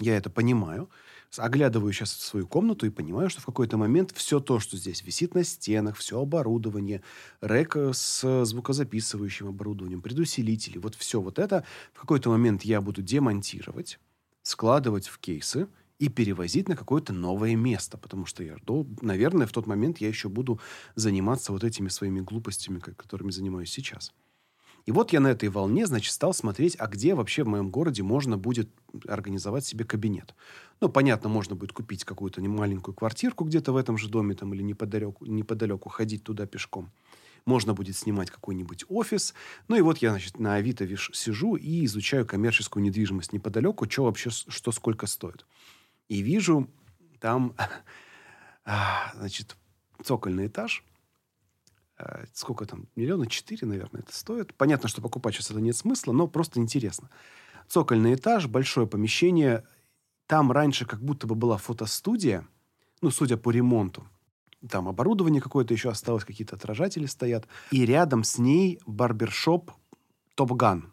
[0.00, 0.90] Я это понимаю.
[1.36, 5.34] Оглядываю сейчас свою комнату и понимаю, что в какой-то момент все то, что здесь висит
[5.34, 7.02] на стенах, все оборудование,
[7.40, 13.98] рек с звукозаписывающим оборудованием, предусилители, вот все вот это в какой-то момент я буду демонтировать,
[14.42, 15.68] складывать в кейсы–
[16.04, 18.56] и перевозить на какое-то новое место, потому что я,
[19.00, 20.60] наверное, в тот момент я еще буду
[20.96, 24.12] заниматься вот этими своими глупостями, которыми занимаюсь сейчас.
[24.84, 28.02] И вот я на этой волне, значит, стал смотреть, а где вообще в моем городе
[28.02, 28.68] можно будет
[29.08, 30.34] организовать себе кабинет.
[30.82, 34.62] Ну, понятно, можно будет купить какую-то маленькую квартирку где-то в этом же доме там, или
[34.62, 36.92] неподалеку, неподалеку ходить туда пешком.
[37.46, 39.32] Можно будет снимать какой-нибудь офис.
[39.68, 44.28] Ну и вот я, значит, на Авито сижу и изучаю коммерческую недвижимость неподалеку, что вообще,
[44.28, 45.46] что сколько стоит
[46.08, 46.68] и вижу
[47.20, 47.54] там,
[48.64, 49.56] а, значит,
[50.02, 50.84] цокольный этаж.
[51.96, 52.86] А, сколько там?
[52.96, 54.54] Миллиона четыре, наверное, это стоит.
[54.54, 57.10] Понятно, что покупать сейчас это нет смысла, но просто интересно.
[57.68, 59.64] Цокольный этаж, большое помещение.
[60.26, 62.46] Там раньше как будто бы была фотостудия,
[63.00, 64.06] ну, судя по ремонту.
[64.68, 67.46] Там оборудование какое-то еще осталось, какие-то отражатели стоят.
[67.70, 69.70] И рядом с ней барбершоп
[70.34, 70.92] Топган.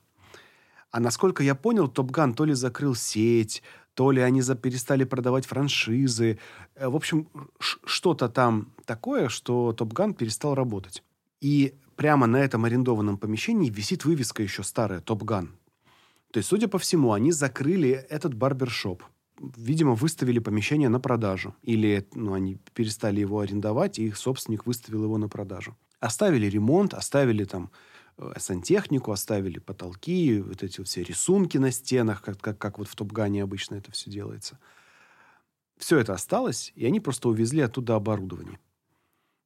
[0.91, 5.45] А насколько я понял, Топган то ли закрыл сеть, то ли они за, перестали продавать
[5.45, 6.39] франшизы.
[6.75, 7.27] Э, в общем,
[7.59, 11.03] что-то там такое, что Топ Ган перестал работать.
[11.41, 15.55] И прямо на этом арендованном помещении висит вывеска еще старая Топ Ган.
[16.31, 19.03] То есть, судя по всему, они закрыли этот барбершоп.
[19.57, 21.55] Видимо, выставили помещение на продажу.
[21.61, 25.75] Или ну, они перестали его арендовать, и их собственник выставил его на продажу.
[25.99, 27.71] Оставили ремонт, оставили там
[28.37, 32.95] сантехнику, оставили потолки, вот эти вот все рисунки на стенах, как, как, как вот в
[32.95, 34.59] Топгане обычно это все делается.
[35.77, 38.59] Все это осталось, и они просто увезли оттуда оборудование.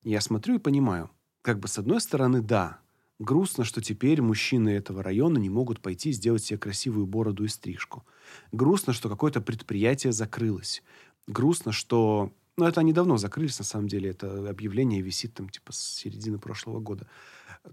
[0.03, 1.09] Я смотрю и понимаю,
[1.41, 2.79] как бы с одной стороны, да,
[3.19, 8.05] грустно, что теперь мужчины этого района не могут пойти сделать себе красивую бороду и стрижку.
[8.51, 10.83] Грустно, что какое-то предприятие закрылось.
[11.27, 12.33] Грустно, что...
[12.57, 14.11] Ну, это они давно закрылись, на самом деле.
[14.11, 17.07] Это объявление висит там типа с середины прошлого года.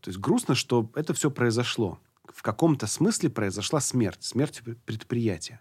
[0.01, 2.01] То есть грустно, что это все произошло.
[2.25, 5.61] В каком-то смысле произошла смерть, смерть предприятия.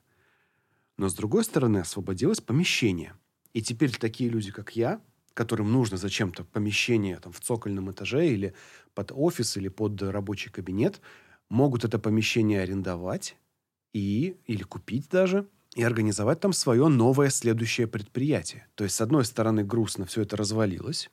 [0.97, 3.15] Но, с другой стороны, освободилось помещение.
[3.53, 5.01] И теперь такие люди, как я,
[5.33, 8.53] которым нужно зачем-то помещение там, в цокольном этаже или
[8.93, 11.01] под офис, или под рабочий кабинет,
[11.49, 13.35] могут это помещение арендовать
[13.93, 18.67] и, или купить даже, и организовать там свое новое следующее предприятие.
[18.75, 21.09] То есть, с одной стороны, грустно все это развалилось,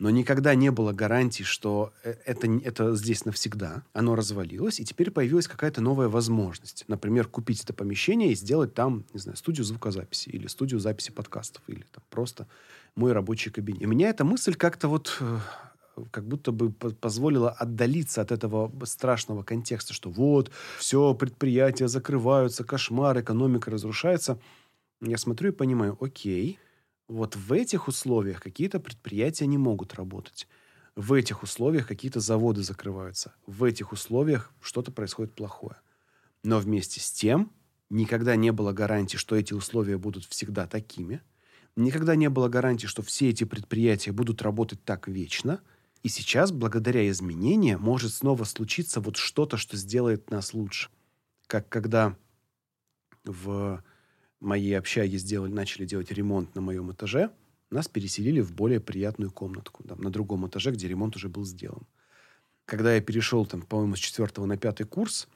[0.00, 3.82] но никогда не было гарантий, что э, это, это здесь навсегда.
[3.92, 6.84] Оно развалилось, и теперь появилась какая-то новая возможность.
[6.88, 11.62] Например, купить это помещение и сделать там, не знаю, студию звукозаписи или студию записи подкастов,
[11.66, 12.48] или там просто
[12.96, 13.82] мой рабочий кабинет.
[13.82, 15.38] И меня эта мысль как-то вот э,
[16.10, 23.20] как будто бы позволила отдалиться от этого страшного контекста, что вот, все, предприятия закрываются, кошмар,
[23.20, 24.38] экономика разрушается.
[25.02, 26.58] Я смотрю и понимаю, окей,
[27.10, 30.46] вот в этих условиях какие-то предприятия не могут работать.
[30.94, 33.34] В этих условиях какие-то заводы закрываются.
[33.46, 35.76] В этих условиях что-то происходит плохое.
[36.44, 37.50] Но вместе с тем
[37.90, 41.20] никогда не было гарантии, что эти условия будут всегда такими.
[41.74, 45.60] Никогда не было гарантии, что все эти предприятия будут работать так вечно.
[46.04, 50.90] И сейчас, благодаря изменениям, может снова случиться вот что-то, что сделает нас лучше.
[51.48, 52.16] Как когда
[53.24, 53.82] в
[54.40, 57.30] моей общаге сделали, начали делать ремонт на моем этаже,
[57.70, 61.86] нас переселили в более приятную комнатку, там, на другом этаже, где ремонт уже был сделан.
[62.64, 65.28] Когда я перешел, там, по-моему, с четвертого на пятый курс,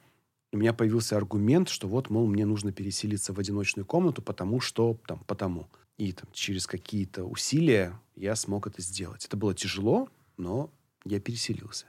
[0.51, 4.97] у меня появился аргумент, что вот, мол, мне нужно переселиться в одиночную комнату, потому что,
[5.05, 5.69] там, потому.
[5.97, 9.25] И там, через какие-то усилия я смог это сделать.
[9.25, 10.71] Это было тяжело, но
[11.03, 11.87] я переселился.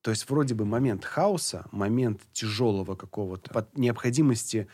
[0.00, 4.68] То есть вроде бы момент хаоса, момент тяжелого какого-то, под необходимости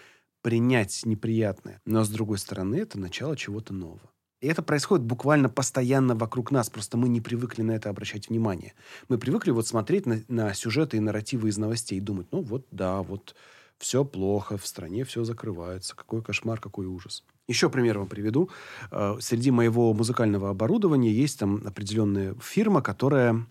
[0.45, 1.81] принять неприятное.
[1.87, 4.11] Но, с другой стороны, это начало чего-то нового.
[4.43, 8.75] И это происходит буквально постоянно вокруг нас, просто мы не привыкли на это обращать внимание.
[9.09, 12.67] Мы привыкли вот смотреть на, на сюжеты и нарративы из новостей и думать, ну вот,
[12.71, 13.35] да, вот
[13.79, 15.97] Все плохо, в стране все закрывается.
[15.97, 17.25] Какой кошмар, какой ужас.
[17.49, 18.51] Еще пример вам приведу.
[18.91, 23.47] Э, среди моего музыкального оборудования есть там определенная фирма, которая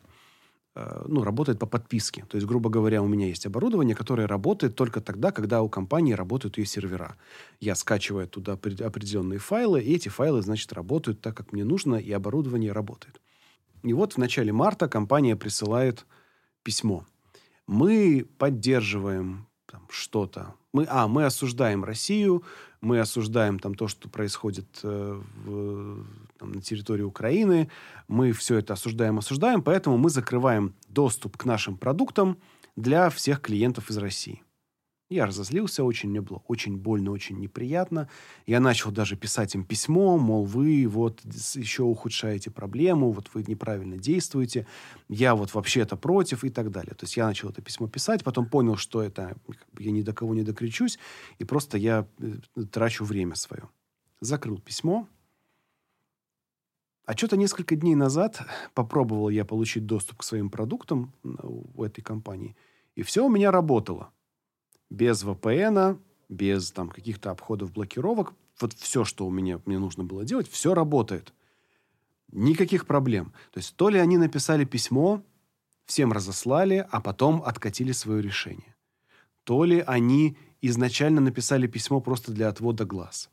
[0.76, 2.26] ну, работает по подписке.
[2.28, 6.14] То есть, грубо говоря, у меня есть оборудование, которое работает только тогда, когда у компании
[6.14, 7.16] работают ее сервера.
[7.60, 12.12] Я скачиваю туда определенные файлы, и эти файлы, значит, работают так, как мне нужно, и
[12.12, 13.22] оборудование работает.
[13.84, 16.06] И вот в начале марта компания присылает
[16.64, 17.06] письмо.
[17.68, 20.56] Мы поддерживаем там, что-то.
[20.72, 22.44] Мы, а, мы осуждаем Россию,
[22.82, 26.06] мы осуждаем там то, что происходит э, в,
[26.44, 27.70] там, на территории Украины.
[28.08, 32.38] Мы все это осуждаем, осуждаем, поэтому мы закрываем доступ к нашим продуктам
[32.76, 34.44] для всех клиентов из России.
[35.10, 38.10] Я разозлился очень, мне было очень больно, очень неприятно.
[38.48, 43.98] Я начал даже писать им письмо, мол, вы вот еще ухудшаете проблему, вот вы неправильно
[43.98, 44.66] действуете,
[45.10, 46.96] я вот вообще-то против и так далее.
[46.96, 49.38] То есть я начал это письмо писать, потом понял, что это
[49.78, 50.98] я ни до кого не докричусь,
[51.38, 53.70] и просто я э, трачу время свое.
[54.20, 55.08] Закрыл письмо.
[57.06, 58.42] А что-то несколько дней назад
[58.74, 62.56] попробовал я получить доступ к своим продуктам у этой компании,
[62.96, 64.12] и все у меня работало
[64.90, 70.24] без VPN, без там каких-то обходов блокировок, вот все, что у меня мне нужно было
[70.24, 71.34] делать, все работает.
[72.32, 73.34] Никаких проблем.
[73.52, 75.22] То есть то ли они написали письмо,
[75.86, 78.76] всем разослали, а потом откатили свое решение.
[79.44, 83.30] То ли они изначально написали письмо просто для отвода глаз.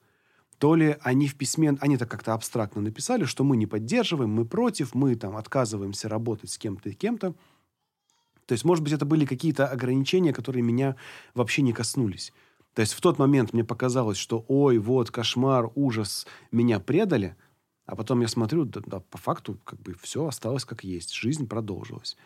[0.61, 4.45] То ли они в письме, они так как-то абстрактно написали, что мы не поддерживаем, мы
[4.45, 7.35] против, мы там отказываемся работать с кем-то и кем-то.
[8.45, 10.97] То есть, может быть, это были какие-то ограничения, которые меня
[11.33, 12.35] вообще не коснулись.
[12.75, 17.37] То есть в тот момент мне показалось, что ой, вот, кошмар, ужас, меня предали,
[17.87, 21.49] а потом я смотрю, да, да по факту как бы все осталось как есть, жизнь
[21.49, 22.19] продолжилась.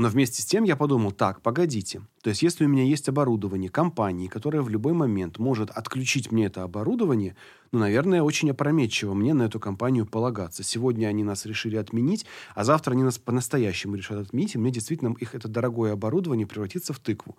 [0.00, 2.00] Но вместе с тем я подумал, так, погодите.
[2.22, 6.46] То есть, если у меня есть оборудование компании, которая в любой момент может отключить мне
[6.46, 7.36] это оборудование,
[7.70, 10.62] ну, наверное, очень опрометчиво мне на эту компанию полагаться.
[10.62, 15.14] Сегодня они нас решили отменить, а завтра они нас по-настоящему решат отменить, и мне действительно
[15.20, 17.36] их это дорогое оборудование превратится в тыкву.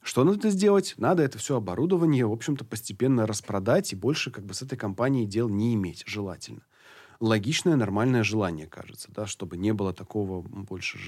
[0.00, 0.94] Что надо сделать?
[0.98, 5.26] Надо это все оборудование, в общем-то, постепенно распродать и больше как бы с этой компанией
[5.26, 6.60] дел не иметь, желательно
[7.18, 10.98] логичное, нормальное желание, кажется, да, чтобы не было такого больше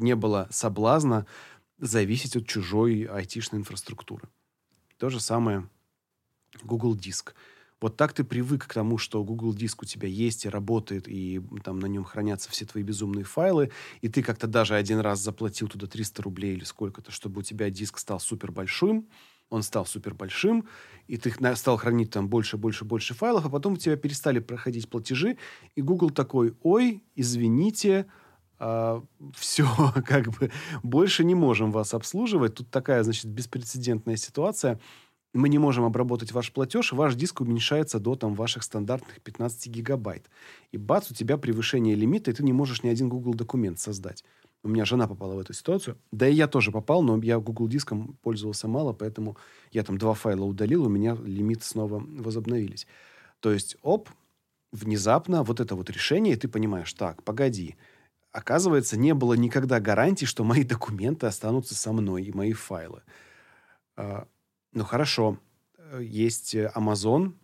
[0.00, 1.26] не было соблазна
[1.78, 4.28] зависеть от чужой айтишной инфраструктуры.
[4.98, 5.68] То же самое
[6.62, 7.34] Google Диск.
[7.80, 11.40] Вот так ты привык к тому, что Google Диск у тебя есть и работает, и
[11.64, 13.70] там на нем хранятся все твои безумные файлы,
[14.02, 17.70] и ты как-то даже один раз заплатил туда 300 рублей или сколько-то, чтобы у тебя
[17.70, 19.08] диск стал супер большим,
[19.48, 20.68] он стал супер большим,
[21.08, 24.88] и ты стал хранить там больше, больше, больше файлов, а потом у тебя перестали проходить
[24.90, 25.38] платежи,
[25.74, 28.06] и Google такой, ой, извините,
[28.60, 29.02] а,
[29.34, 29.66] все,
[30.06, 32.54] как бы, больше не можем вас обслуживать.
[32.54, 34.78] Тут такая, значит, беспрецедентная ситуация.
[35.32, 40.28] Мы не можем обработать ваш платеж, ваш диск уменьшается до там ваших стандартных 15 гигабайт.
[40.72, 44.24] И бац, у тебя превышение лимита, и ты не можешь ни один Google документ создать.
[44.62, 45.96] У меня жена попала в эту ситуацию.
[46.10, 49.36] Да и я тоже попал, но я Google диском пользовался мало, поэтому
[49.70, 52.86] я там два файла удалил, у меня лимит снова возобновились.
[53.38, 54.10] То есть, оп,
[54.72, 57.76] внезапно вот это вот решение, и ты понимаешь, так, погоди,
[58.32, 63.02] оказывается, не было никогда гарантии, что мои документы останутся со мной и мои файлы.
[63.96, 64.26] А,
[64.72, 65.38] ну хорошо,
[65.98, 67.34] есть Amazon,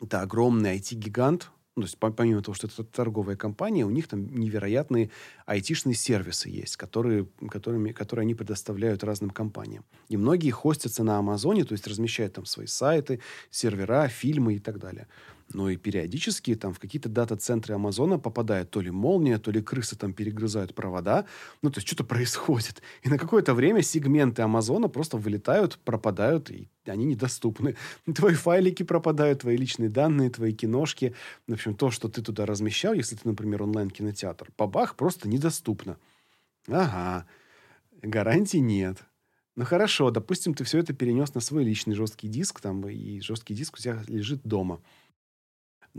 [0.00, 4.34] это огромный IT-гигант, ну, то есть помимо того, что это торговая компания, у них там
[4.34, 5.10] невероятные
[5.44, 9.84] айтишные сервисы есть, которые, которыми, которые они предоставляют разным компаниям.
[10.08, 14.78] И многие хостятся на Амазоне, то есть размещают там свои сайты, сервера, фильмы и так
[14.78, 15.06] далее
[15.52, 19.96] но и периодически там в какие-то дата-центры Амазона попадает то ли молния, то ли крысы
[19.96, 21.24] там перегрызают провода.
[21.62, 22.82] Ну, то есть что-то происходит.
[23.02, 27.76] И на какое-то время сегменты Амазона просто вылетают, пропадают, и они недоступны.
[28.14, 31.14] Твои файлики пропадают, твои личные данные, твои киношки.
[31.46, 35.96] В общем, то, что ты туда размещал, если ты, например, онлайн-кинотеатр, бабах, просто недоступно.
[36.68, 37.26] Ага,
[38.02, 38.98] гарантий нет.
[39.54, 43.54] Ну хорошо, допустим, ты все это перенес на свой личный жесткий диск, там, и жесткий
[43.54, 44.82] диск у тебя лежит дома.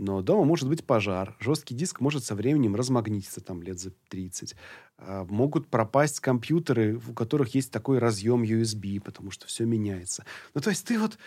[0.00, 1.36] Но дома может быть пожар.
[1.40, 4.54] Жесткий диск может со временем размагнититься там лет за 30.
[4.98, 10.24] А, могут пропасть компьютеры, у которых есть такой разъем USB, потому что все меняется.
[10.54, 11.18] Ну, то есть ты вот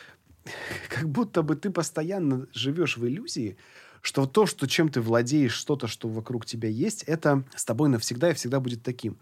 [0.89, 3.57] как будто бы ты постоянно живешь в иллюзии,
[4.01, 8.32] что то, что чем ты владеешь, что-то, что вокруг тебя есть, это с тобой навсегда
[8.32, 9.19] и всегда будет таким.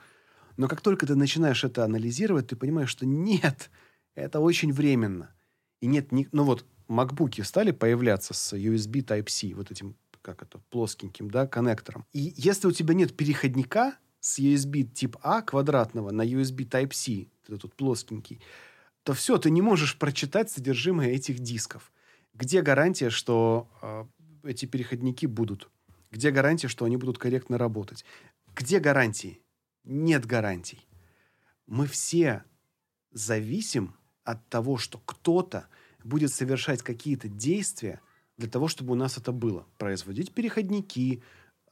[0.58, 3.72] Но как только ты начинаешь это анализировать, ты понимаешь, что нет,
[4.14, 5.34] это очень временно.
[5.82, 10.60] И нет, ни, ну вот макбуки стали появляться с USB Type-C, вот этим, как это,
[10.70, 12.06] плоскеньким, да, коннектором.
[12.12, 17.74] И если у тебя нет переходника с USB тип А квадратного на USB Type-C, этот
[17.76, 18.42] плоскенький,
[19.04, 21.92] то все, ты не можешь прочитать содержимое этих дисков.
[22.34, 24.06] Где гарантия, что э,
[24.44, 25.70] эти переходники будут?
[26.12, 28.04] Где гарантия, что они будут корректно работать?
[28.56, 29.42] Где гарантии?
[29.84, 30.88] Нет гарантий.
[31.66, 32.44] Мы все
[33.12, 35.68] зависим от того, что кто-то
[36.04, 38.02] будет совершать какие-то действия
[38.38, 39.66] для того, чтобы у нас это было.
[39.78, 41.22] Производить переходники,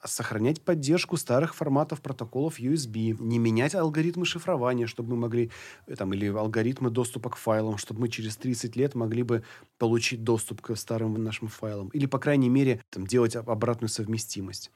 [0.03, 5.51] сохранять поддержку старых форматов протоколов USB, не менять алгоритмы шифрования, чтобы мы могли,
[5.87, 9.43] э, там, или алгоритмы доступа к файлам, чтобы мы через 30 лет могли бы
[9.77, 11.89] получить доступ к старым нашим файлам.
[11.89, 14.71] Или, по крайней мере, там, делать обратную совместимость.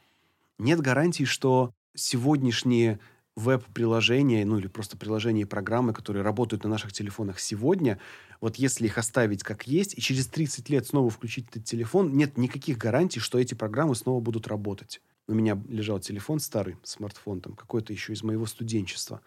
[0.57, 2.99] Нет гарантии, что сегодняшние
[3.35, 7.99] веб-приложения, ну или просто приложения и программы, которые работают на наших телефонах сегодня,
[8.41, 12.37] вот если их оставить как есть, и через 30 лет снова включить этот телефон, нет
[12.37, 15.01] никаких гарантий, что эти программы снова будут работать.
[15.27, 19.21] У меня лежал телефон старый, смартфон там, какой-то еще из моего студенчества.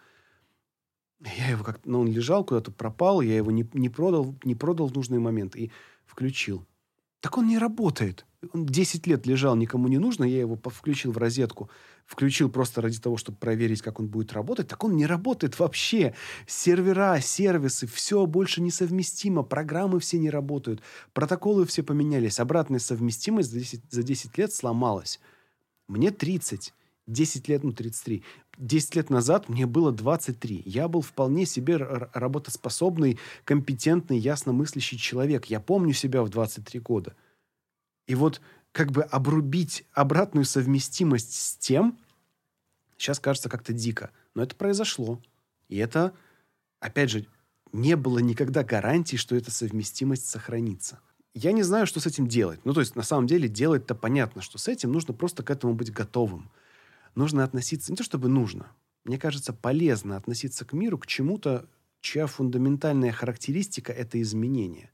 [1.38, 4.88] Я его как ну, он лежал, куда-то пропал, я его не, не, продал, не продал
[4.88, 5.70] в нужный момент и
[6.04, 6.66] включил.
[7.24, 8.26] Так он не работает.
[8.52, 10.24] Он 10 лет лежал, никому не нужно.
[10.24, 11.70] Я его включил в розетку.
[12.04, 14.68] Включил просто ради того, чтобы проверить, как он будет работать.
[14.68, 16.14] Так он не работает вообще.
[16.46, 19.42] Сервера, сервисы, все больше несовместимо.
[19.42, 20.82] Программы все не работают.
[21.14, 22.38] Протоколы все поменялись.
[22.38, 25.18] Обратная совместимость за 10, за 10 лет сломалась.
[25.88, 26.74] Мне 30.
[27.06, 28.22] 10 лет, ну 33.
[28.58, 30.62] 10 лет назад мне было 23.
[30.64, 35.46] Я был вполне себе работоспособный, компетентный, ясномыслящий человек.
[35.46, 37.14] Я помню себя в 23 года.
[38.06, 38.40] И вот
[38.72, 41.98] как бы обрубить обратную совместимость с тем,
[42.96, 44.10] сейчас кажется как-то дико.
[44.34, 45.20] Но это произошло.
[45.68, 46.14] И это,
[46.80, 47.26] опять же,
[47.72, 51.00] не было никогда гарантии, что эта совместимость сохранится.
[51.34, 52.60] Я не знаю, что с этим делать.
[52.64, 55.74] Ну, то есть, на самом деле, делать-то понятно, что с этим нужно просто к этому
[55.74, 56.50] быть готовым
[57.14, 58.66] нужно относиться, не то чтобы нужно,
[59.04, 61.68] мне кажется, полезно относиться к миру, к чему-то,
[62.00, 64.90] чья фундаментальная характеристика– это изменение.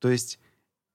[0.00, 0.38] То есть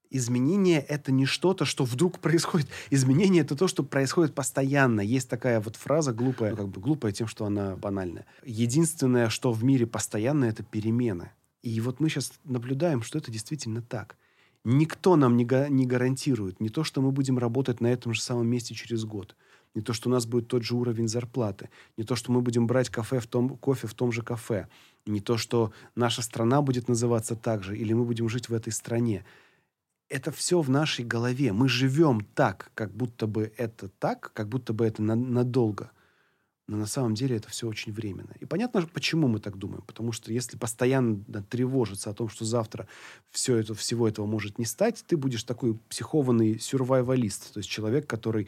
[0.10, 2.68] изменение– это не что-то, что вдруг происходит.
[2.89, 5.01] Изменение– это то, что происходит постоянно.
[5.01, 8.26] Есть такая вот фраза глупая, ну, как бы глупая тем, что она банальная.
[8.43, 11.32] Единственное, что в мире постоянно– это перемены.
[11.62, 14.18] И вот мы сейчас наблюдаем, что это действительно так.
[14.66, 18.22] Никто нам не, га- не гарантирует не то, что мы будем работать на этом же
[18.22, 19.38] самом месте через год–
[19.76, 22.67] не то, что у нас будет тот же уровень зарплаты, не то, что мы будем
[22.67, 24.67] брать кафе в том, кофе в том же кафе,
[25.05, 28.71] не то, что наша страна будет называться так же, или мы будем жить в этой
[28.71, 29.26] стране.
[30.09, 31.53] Это все в нашей голове.
[31.53, 35.91] Мы живем так, как будто бы это так, как будто бы это на, надолго.
[36.67, 38.34] Но на самом деле это все очень временно.
[38.39, 39.84] И понятно, почему мы так думаем.
[39.86, 42.88] Потому что если постоянно тревожиться о том, что завтра
[43.32, 47.53] все это, всего этого может не стать, ты будешь такой психованный сюрвайвалист.
[47.53, 48.47] То есть человек, который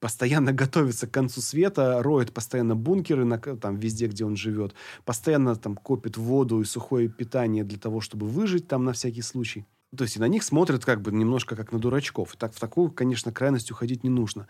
[0.00, 4.74] постоянно готовится к концу света, роет постоянно бункеры на, там, везде, где он живет,
[5.04, 9.66] постоянно там копит воду и сухое питание для того, чтобы выжить там на всякий случай.
[9.96, 12.34] То есть и на них смотрят как бы немножко как на дурачков.
[12.38, 14.48] Так, в такую, конечно, крайность уходить не нужно.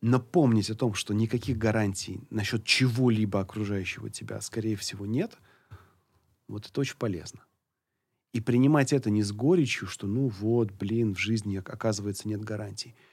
[0.00, 5.36] Но помнить о том, что никаких гарантий насчет чего-либо окружающего тебя, скорее всего, нет,
[6.48, 7.40] вот это очень полезно.
[8.32, 12.94] И принимать это не с горечью, что ну вот, блин, в жизни, оказывается, нет гарантий–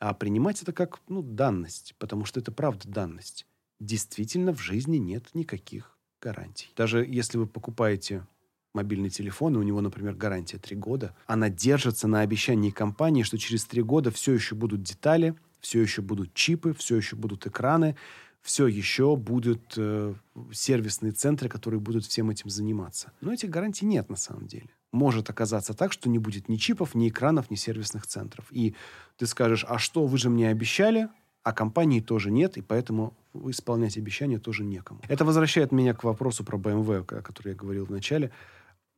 [0.00, 3.46] а принимать это как ну, данность, потому что это правда данность.
[3.78, 6.70] Действительно, в жизни нет никаких гарантий.
[6.76, 8.26] Даже если вы покупаете
[8.74, 13.38] мобильный телефон, и у него, например, гарантия 3 года, она держится на обещании компании, что
[13.38, 17.96] через 3 года все еще будут детали, все еще будут чипы, все еще будут экраны,
[18.40, 20.14] все еще будут э,
[20.52, 23.12] сервисные центры, которые будут всем этим заниматься.
[23.20, 26.94] Но этих гарантий нет на самом деле может оказаться так, что не будет ни чипов,
[26.94, 28.46] ни экранов, ни сервисных центров.
[28.50, 28.74] И
[29.16, 31.08] ты скажешь, а что, вы же мне обещали,
[31.42, 33.16] а компании тоже нет, и поэтому
[33.46, 35.00] исполнять обещания тоже некому.
[35.08, 38.30] Это возвращает меня к вопросу про BMW, о котором я говорил в начале.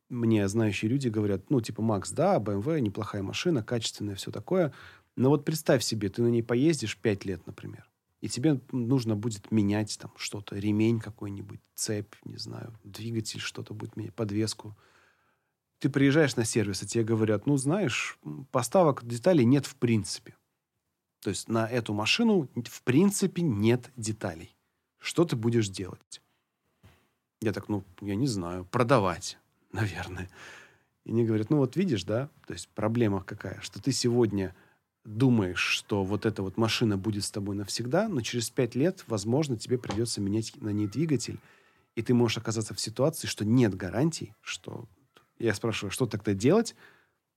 [0.09, 4.73] Мне знающие люди говорят, ну, типа, Макс, да, BMW неплохая машина, качественная, все такое.
[5.17, 7.89] Но вот представь себе, ты на ней поездишь 5 лет, например,
[8.21, 13.97] и тебе нужно будет менять там что-то, ремень какой-нибудь, цепь, не знаю, двигатель, что-то будет
[13.97, 14.75] менять, подвеску–
[15.83, 18.17] ты приезжаешь на сервис, и тебе говорят, ну, знаешь,
[18.53, 20.37] поставок деталей нет в принципе.
[21.21, 24.57] То есть на эту машину в принципе нет деталей.
[25.01, 26.23] Что ты будешь делать?
[27.41, 29.39] Я так, ну, я не знаю, продавать,
[29.73, 30.31] наверное.
[31.05, 34.55] И они говорят, ну вот видишь, да, то есть проблема какая, что ты сегодня
[35.05, 39.59] думаешь, что вот эта вот машина будет с тобой навсегда, но через пять лет, возможно,
[39.59, 41.41] тебе придется менять на ней двигатель,
[41.97, 44.87] и ты можешь оказаться в ситуации, что нет гарантий, что
[45.47, 46.75] я спрашиваю, что тогда делать?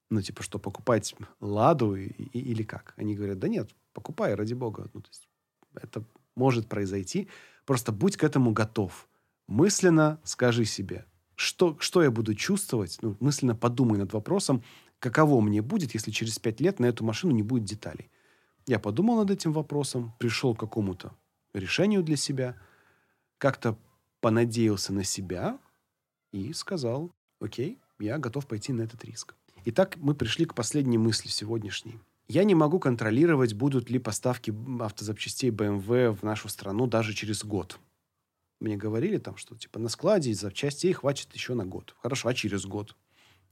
[0.09, 2.93] Ну, типа, что, покупать «Ладу» и, и, или как?
[2.97, 4.89] Они говорят, да нет, покупай, ради бога.
[4.93, 5.27] Ну, то есть,
[5.73, 7.27] это может произойти.
[7.65, 9.07] Просто будь к этому готов.
[9.47, 14.63] Мысленно скажи себе, что, что я буду чувствовать, ну, мысленно подумай над вопросом,
[14.99, 18.09] каково мне будет, если через пять лет на эту машину не будет деталей.
[18.67, 21.15] Я подумал над этим вопросом, пришел к какому-то
[21.53, 22.57] решению для себя,
[23.37, 23.77] как-то
[24.21, 25.59] понадеялся на себя
[26.31, 29.35] и сказал, окей, я готов пойти на этот риск.
[29.65, 31.99] Итак, мы пришли к последней мысли сегодняшней.
[32.27, 37.79] Я не могу контролировать, будут ли поставки автозапчастей BMW в нашу страну даже через год.
[38.59, 41.95] Мне говорили там, что типа на складе запчастей хватит еще на год.
[42.01, 42.95] Хорошо, а через год?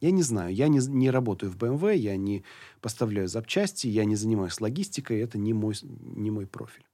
[0.01, 0.53] Я не знаю.
[0.53, 2.43] Я не, не работаю в BMW, я не
[2.81, 6.85] поставляю запчасти, я не занимаюсь логистикой, это не мой, не мой профиль.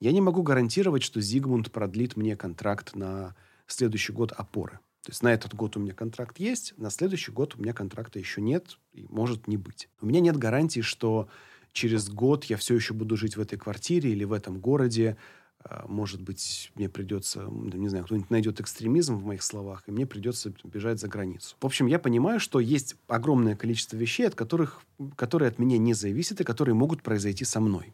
[0.00, 3.34] Я не могу гарантировать, что Зигмунд продлит мне контракт на
[3.66, 4.78] следующий год опоры.
[5.04, 8.18] То есть на этот год у меня контракт есть, на следующий год у меня контракта
[8.18, 9.90] еще нет и может не быть.
[10.00, 11.28] У меня нет гарантии, что
[11.72, 15.18] через год я все еще буду жить в этой квартире или в этом городе,
[15.60, 20.06] а, может быть, мне придется, не знаю, кто-нибудь найдет экстремизм в моих словах, и мне
[20.06, 21.54] придется бежать за границу.
[21.60, 24.80] В общем, я понимаю, что есть огромное количество вещей, от которых,
[25.16, 27.92] которые от меня не зависят и которые могут произойти со мной.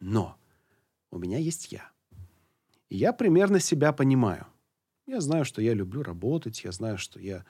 [0.00, 0.36] Но
[1.12, 1.88] у меня есть я.
[2.88, 4.46] И я примерно себя понимаю.
[5.06, 7.44] Я знаю, что я люблю работать, я знаю, что я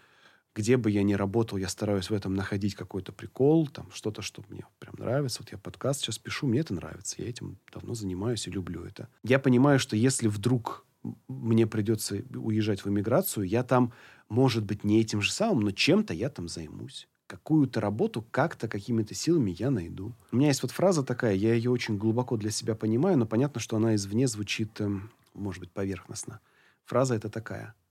[0.55, 4.43] где бы я ни работал, я стараюсь в этом находить какой-то прикол, там что-то, что
[4.49, 5.43] мне прям нравится.
[5.43, 7.17] Вот я подкаст сейчас пишу, мне это нравится.
[7.19, 9.09] Я этим давно занимаюсь и люблю это.
[9.23, 10.87] Я понимаю, что если вдруг
[11.29, 13.93] мне придется уезжать в эмиграцию, я там,
[14.31, 17.07] может быть, не этим же самым, но чем-то я там займусь.
[17.27, 20.15] Какую-то работу как-то, какими-то силами я найду.
[20.33, 23.61] У меня есть вот фраза такая, я ее очень глубоко для себя понимаю, но понятно,
[23.61, 26.41] что она извне звучит, эм, может быть, поверхностно.
[26.87, 27.75] Фраза это такая–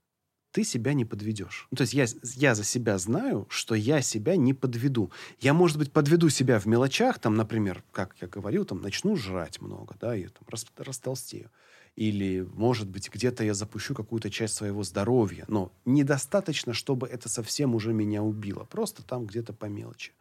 [0.56, 1.68] ты себя не подведешь.
[1.70, 5.10] Ну, то есть я, я за себя знаю, что я себя не подведу.
[5.38, 9.60] Я, может быть, подведу себя в мелочах, там, например, как я говорил, там, начну жрать
[9.60, 11.50] много, да, и там, рас, растолстею.
[11.94, 15.44] Или, может быть, где-то я запущу какую-то часть своего здоровья.
[15.46, 18.64] Но недостаточно, чтобы это совсем уже меня убило.
[18.64, 20.12] Просто там где-то по мелочи.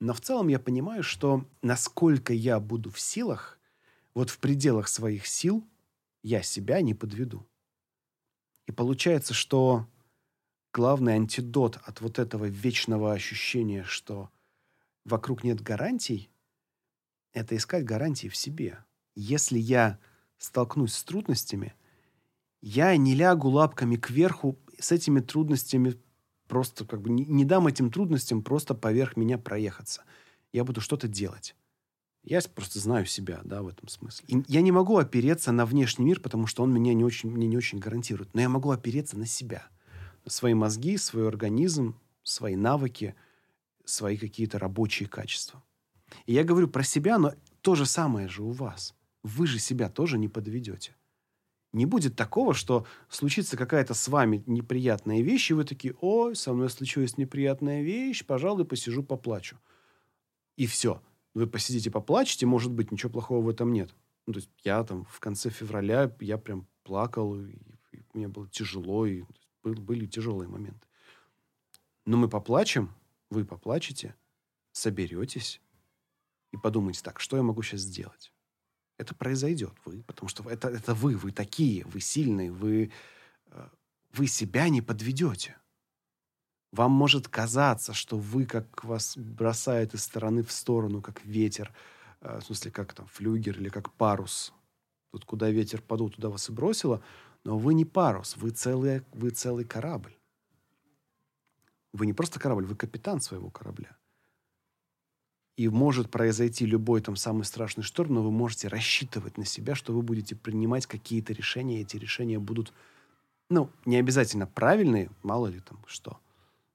[0.00, 3.58] Но в целом я понимаю, что насколько я буду в силах,
[4.14, 5.62] вот в пределах своих сил,
[6.22, 7.46] я себя не подведу.
[8.68, 9.86] И получается, что
[10.74, 14.28] главный антидот от вот этого вечного ощущения, что
[15.06, 16.30] вокруг нет гарантий,
[17.32, 18.84] это искать гарантии в себе.
[19.14, 19.98] Если я
[20.36, 21.74] столкнусь с трудностями,
[22.60, 25.98] я не лягу лапками кверху с этими трудностями
[26.46, 30.04] просто как бы не, не дам этим трудностям просто поверх меня проехаться.
[30.52, 31.56] Я буду что-то делать.
[32.28, 34.26] Я просто знаю себя, да, в этом смысле.
[34.28, 37.46] И я не могу опереться на внешний мир, потому что он меня не очень, мне
[37.46, 38.34] не очень гарантирует.
[38.34, 39.66] Но я могу опереться на себя.
[40.26, 43.14] На свои мозги, свой организм, свои навыки,
[43.86, 45.64] свои какие-то рабочие качества.
[46.26, 48.94] И я говорю про себя, но то же самое же у вас.
[49.22, 50.94] Вы же себя тоже не подведете.
[51.72, 56.52] Не будет такого, что случится какая-то с вами неприятная вещь, и вы такие, ой, со
[56.52, 59.56] мной случилась неприятная вещь, пожалуй, посижу, поплачу.
[60.58, 61.00] И все
[61.38, 63.94] вы посидите, поплачете, может быть, ничего плохого в этом нет.
[64.26, 67.54] Ну, то есть я там в конце февраля, я прям плакал, и,
[67.92, 69.22] и мне было тяжело, и
[69.62, 70.86] был, были тяжелые моменты.
[72.04, 72.92] Но мы поплачем,
[73.30, 74.16] вы поплачете,
[74.72, 75.60] соберетесь
[76.50, 78.32] и подумайте, так, что я могу сейчас сделать?
[78.96, 82.90] Это произойдет, вы, потому что это, это вы, вы такие, вы сильные, вы,
[83.46, 83.68] э,
[84.12, 85.56] вы себя не подведете.
[86.72, 91.72] Вам может казаться, что вы, как вас бросает из стороны в сторону, как ветер,
[92.20, 94.52] э, в смысле, как там флюгер или как парус.
[95.10, 97.02] Тут, куда ветер подул, туда вас и бросило.
[97.44, 100.14] Но вы не парус, вы целый, вы целый корабль.
[101.94, 103.96] Вы не просто корабль, вы капитан своего корабля.
[105.56, 109.94] И может произойти любой там самый страшный шторм, но вы можете рассчитывать на себя, что
[109.94, 112.74] вы будете принимать какие-то решения, и эти решения будут,
[113.48, 116.20] ну, не обязательно правильные, мало ли там что–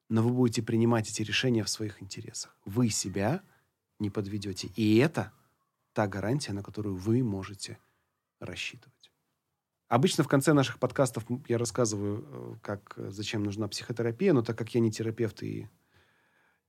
[0.09, 2.55] но вы будете принимать эти решения в своих интересах.
[2.65, 3.41] Вы себя
[3.99, 4.69] не подведете.
[4.75, 5.31] И это
[5.93, 7.77] та гарантия, на которую вы можете
[8.39, 9.11] рассчитывать.
[9.87, 14.57] Обычно в конце наших подкастов я рассказываю, э, как, э, зачем нужна психотерапия, но так
[14.57, 15.69] как я не терапевт и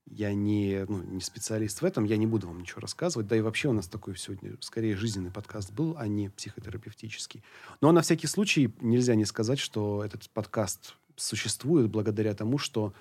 [0.05, 3.27] я не, ну, не специалист в этом, я не буду вам ничего рассказывать.
[3.27, 7.43] Да и вообще у нас такой сегодня, скорее, жизненный подкаст был, а не психотерапевтический.
[7.81, 12.93] Но на всякий случай нельзя не сказать, что этот подкаст существует благодаря тому, что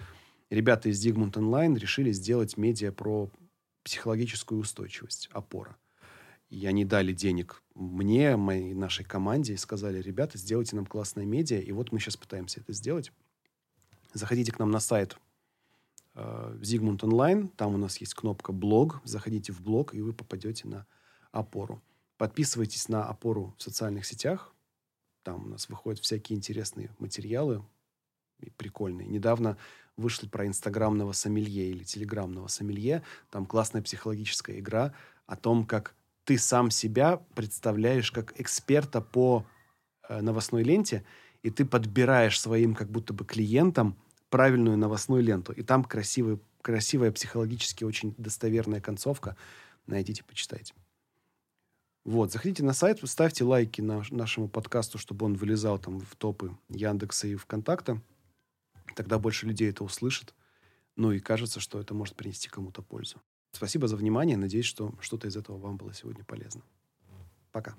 [0.55, 3.31] ребята из Zigmund Online решили сделать медиа про
[3.83, 5.77] психологическую устойчивость, опора.
[6.49, 11.59] И они дали денег мне, моей нашей команде и сказали, ребята, сделайте нам классное медиа,
[11.59, 13.13] и вот мы сейчас пытаемся это сделать.
[14.13, 15.17] Заходите к нам на сайт
[16.15, 20.87] э, Online, там у нас есть кнопка «Блог», заходите в блог, и вы попадете на
[21.33, 21.83] опору.
[22.17, 24.55] Подписывайтесь на опору в социальных сетях.
[25.25, 27.65] Там у нас выходят всякие интересные материалы,
[28.57, 29.09] прикольные.
[29.09, 29.57] Недавно
[29.97, 33.03] вышел про инстаграмного сомелье или телеграмного сомелье.
[33.31, 34.93] Там классная психологическая игра
[35.27, 39.47] о том, как ты сам себя представляешь как эксперта по
[40.09, 41.05] э, новостной ленте,
[41.43, 43.97] и ты подбираешь своим как будто бы клиентам
[44.31, 45.53] правильную новостную ленту.
[45.53, 49.37] И там красивый, красивая психологически очень достоверная концовка.
[49.87, 50.75] Найдите, почитайте.
[52.05, 56.57] Вот, заходите на сайт, ставьте лайки на, нашему подкасту, чтобы он вылезал там в топы
[56.69, 58.01] Яндекса и ВКонтакта.
[58.95, 60.35] Тогда больше людей это услышит.
[60.97, 63.21] Ну и кажется, что это может принести кому-то пользу.
[63.53, 64.37] Спасибо за внимание.
[64.37, 66.63] Надеюсь, что что-то из этого вам было сегодня полезно.
[67.53, 67.75] Пока.